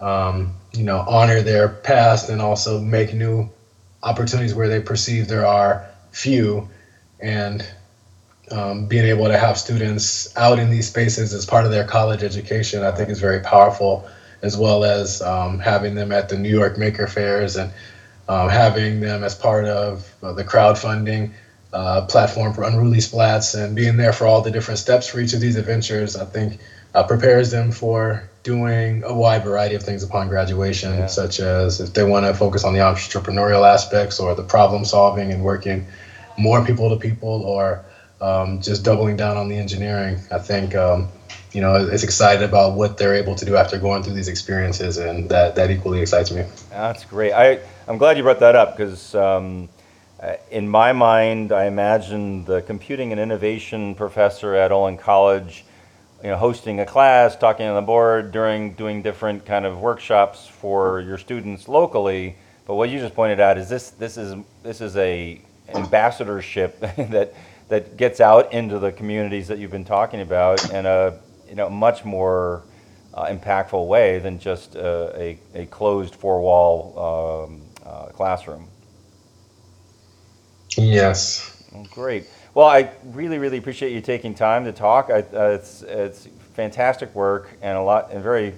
um, 0.00 0.54
you 0.74 0.84
know 0.84 1.04
honor 1.08 1.42
their 1.42 1.68
past 1.68 2.30
and 2.30 2.42
also 2.42 2.80
make 2.80 3.14
new 3.14 3.48
opportunities 4.04 4.54
where 4.54 4.68
they 4.68 4.80
perceive 4.80 5.28
there 5.28 5.46
are 5.46 5.82
few. 6.12 6.68
And 7.20 7.66
um, 8.52 8.86
being 8.86 9.06
able 9.06 9.26
to 9.28 9.38
have 9.38 9.58
students 9.58 10.28
out 10.36 10.58
in 10.60 10.70
these 10.70 10.86
spaces 10.86 11.34
as 11.34 11.46
part 11.46 11.66
of 11.66 11.72
their 11.72 11.84
college 11.84 12.22
education 12.22 12.82
i 12.84 12.92
think 12.92 13.10
is 13.10 13.20
very 13.20 13.40
powerful 13.40 14.04
as 14.42 14.56
well 14.56 14.84
as 14.84 15.22
um, 15.22 15.58
having 15.58 15.94
them 15.94 16.12
at 16.12 16.28
the 16.28 16.36
new 16.36 16.50
york 16.50 16.76
maker 16.78 17.06
fairs 17.08 17.56
and 17.56 17.70
um, 18.28 18.48
having 18.48 19.00
them 19.00 19.22
as 19.24 19.34
part 19.34 19.66
of 19.66 20.14
uh, 20.22 20.32
the 20.32 20.44
crowdfunding 20.44 21.30
uh, 21.72 22.02
platform 22.02 22.52
for 22.52 22.62
unruly 22.62 22.98
splats 22.98 23.54
and 23.60 23.74
being 23.74 23.96
there 23.96 24.12
for 24.12 24.26
all 24.26 24.40
the 24.40 24.50
different 24.50 24.78
steps 24.78 25.06
for 25.08 25.18
each 25.18 25.32
of 25.32 25.40
these 25.40 25.56
adventures 25.56 26.16
i 26.16 26.24
think 26.24 26.58
uh, 26.94 27.02
prepares 27.02 27.50
them 27.50 27.70
for 27.72 28.22
doing 28.44 29.02
a 29.04 29.12
wide 29.12 29.42
variety 29.42 29.74
of 29.74 29.82
things 29.82 30.02
upon 30.02 30.28
graduation 30.28 30.98
Yeah. 30.98 31.06
such 31.06 31.40
as 31.40 31.80
if 31.80 31.92
they 31.92 32.04
want 32.04 32.26
to 32.26 32.34
focus 32.34 32.64
on 32.64 32.72
the 32.72 32.78
entrepreneurial 32.78 33.66
aspects 33.68 34.20
or 34.20 34.34
the 34.34 34.44
problem 34.44 34.84
solving 34.84 35.32
and 35.32 35.42
working 35.42 35.82
more 36.36 36.62
people 36.62 36.88
to 36.90 36.96
people 36.96 37.42
or 37.44 37.80
um, 38.20 38.60
just 38.60 38.82
doubling 38.84 39.16
down 39.16 39.36
on 39.36 39.48
the 39.48 39.56
engineering 39.58 40.20
i 40.30 40.38
think 40.38 40.74
um, 40.76 41.08
you 41.54 41.60
know 41.60 41.76
is 41.76 42.02
excited 42.02 42.42
about 42.42 42.74
what 42.74 42.98
they're 42.98 43.14
able 43.14 43.34
to 43.36 43.44
do 43.44 43.56
after 43.56 43.78
going 43.78 44.02
through 44.02 44.14
these 44.14 44.28
experiences 44.28 44.96
and 44.96 45.28
that 45.30 45.54
that 45.54 45.70
equally 45.70 46.00
excites 46.00 46.30
me 46.30 46.44
That's 46.70 47.04
great. 47.04 47.32
I, 47.32 47.60
I'm 47.86 47.98
glad 47.98 48.16
you 48.16 48.22
brought 48.22 48.40
that 48.40 48.56
up 48.56 48.76
because, 48.76 49.14
um, 49.14 49.68
uh, 50.20 50.36
in 50.50 50.68
my 50.68 50.92
mind, 50.92 51.52
I 51.52 51.66
imagine 51.66 52.44
the 52.44 52.62
computing 52.62 53.12
and 53.12 53.20
innovation 53.20 53.94
professor 53.94 54.54
at 54.54 54.72
Olin 54.72 54.96
College, 54.96 55.64
you 56.22 56.30
know, 56.30 56.36
hosting 56.36 56.80
a 56.80 56.86
class, 56.86 57.36
talking 57.36 57.66
on 57.66 57.74
the 57.74 57.82
board, 57.82 58.32
during 58.32 58.72
doing 58.72 59.02
different 59.02 59.44
kind 59.44 59.66
of 59.66 59.78
workshops 59.80 60.46
for 60.46 61.00
your 61.00 61.18
students 61.18 61.68
locally. 61.68 62.36
But 62.66 62.76
what 62.76 62.88
you 62.88 62.98
just 62.98 63.14
pointed 63.14 63.38
out 63.38 63.58
is 63.58 63.68
this: 63.68 63.90
this 63.90 64.16
is 64.16 64.34
this 64.62 64.80
is 64.80 64.96
a 64.96 65.40
ambassadorship 65.68 66.80
that 66.96 67.34
that 67.68 67.96
gets 67.96 68.20
out 68.20 68.52
into 68.52 68.78
the 68.78 68.92
communities 68.92 69.48
that 69.48 69.58
you've 69.58 69.70
been 69.70 69.84
talking 69.84 70.20
about 70.20 70.72
in 70.72 70.86
a 70.86 71.18
you 71.54 71.56
know 71.56 71.70
much 71.70 72.04
more 72.04 72.64
uh, 73.14 73.26
impactful 73.26 73.86
way 73.86 74.18
than 74.18 74.40
just 74.40 74.74
uh, 74.74 75.12
a, 75.14 75.38
a 75.54 75.66
closed 75.66 76.12
four 76.16 76.40
wall 76.40 77.46
um, 77.48 77.62
uh, 77.86 78.06
classroom. 78.06 78.66
yes 80.76 81.62
Well, 81.72 81.86
Great. 81.92 82.26
Well, 82.54 82.66
I 82.66 82.90
really, 83.04 83.38
really 83.38 83.58
appreciate 83.58 83.92
you 83.92 84.00
taking 84.00 84.34
time 84.34 84.64
to 84.64 84.72
talk. 84.72 85.10
I, 85.10 85.20
uh, 85.20 85.50
it's, 85.50 85.82
it's 85.82 86.26
fantastic 86.54 87.14
work 87.14 87.56
and 87.62 87.78
a 87.78 87.82
lot 87.82 88.10
and 88.10 88.20
very 88.20 88.52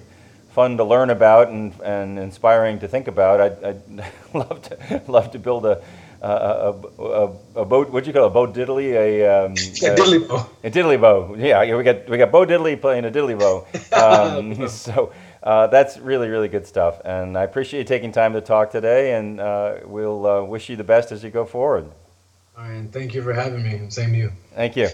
fun 0.49 0.77
to 0.77 0.83
learn 0.83 1.11
about 1.11 1.49
and, 1.49 1.79
and 1.81 2.17
inspiring 2.17 2.79
to 2.79 2.87
think 2.87 3.07
about. 3.07 3.39
I'd, 3.39 3.63
I'd 3.63 4.11
love 4.33 4.63
to 4.63 5.03
love 5.07 5.31
to 5.33 5.39
build 5.39 5.67
a 5.67 5.83
a, 6.21 6.27
a, 6.27 7.01
a, 7.03 7.31
a 7.61 7.65
boat. 7.65 7.89
What 7.89 8.03
do 8.03 8.09
you 8.09 8.13
call 8.13 8.23
it? 8.25 8.27
a 8.27 8.29
boat 8.31 8.53
diddly? 8.53 8.93
A, 8.93 9.45
um, 9.45 9.53
yeah, 9.81 9.89
a- 9.93 9.95
diddly 9.95 10.27
bow. 10.27 10.49
a 10.63 10.69
diddly 10.71 10.99
bow. 10.99 11.35
Yeah, 11.35 11.61
yeah, 11.63 11.75
we 11.75 11.83
got 11.83 12.09
we 12.09 12.17
got 12.17 12.31
Bo 12.31 12.45
Diddley 12.45 12.79
playing 12.79 13.05
a 13.05 13.11
diddly 13.11 13.37
bow. 13.37 13.65
Um, 13.97 14.67
so 14.85 15.11
uh, 15.43 15.67
that's 15.67 15.97
really 15.97 16.29
really 16.29 16.47
good 16.49 16.67
stuff, 16.67 17.01
and 17.05 17.37
I 17.37 17.43
appreciate 17.43 17.79
you 17.79 17.85
taking 17.85 18.11
time 18.11 18.33
to 18.33 18.41
talk 18.41 18.71
today. 18.71 19.13
And 19.13 19.39
uh, 19.39 19.77
we'll 19.85 20.25
uh, 20.27 20.43
wish 20.43 20.69
you 20.69 20.75
the 20.75 20.83
best 20.83 21.11
as 21.11 21.23
you 21.23 21.29
go 21.29 21.45
forward. 21.45 21.89
All 22.57 22.63
right, 22.63 22.87
thank 22.91 23.13
you 23.13 23.21
for 23.21 23.33
having 23.33 23.63
me. 23.63 23.89
Same 23.89 24.11
to 24.13 24.17
you. 24.17 24.31
Thank 24.55 24.75
you. 24.75 24.89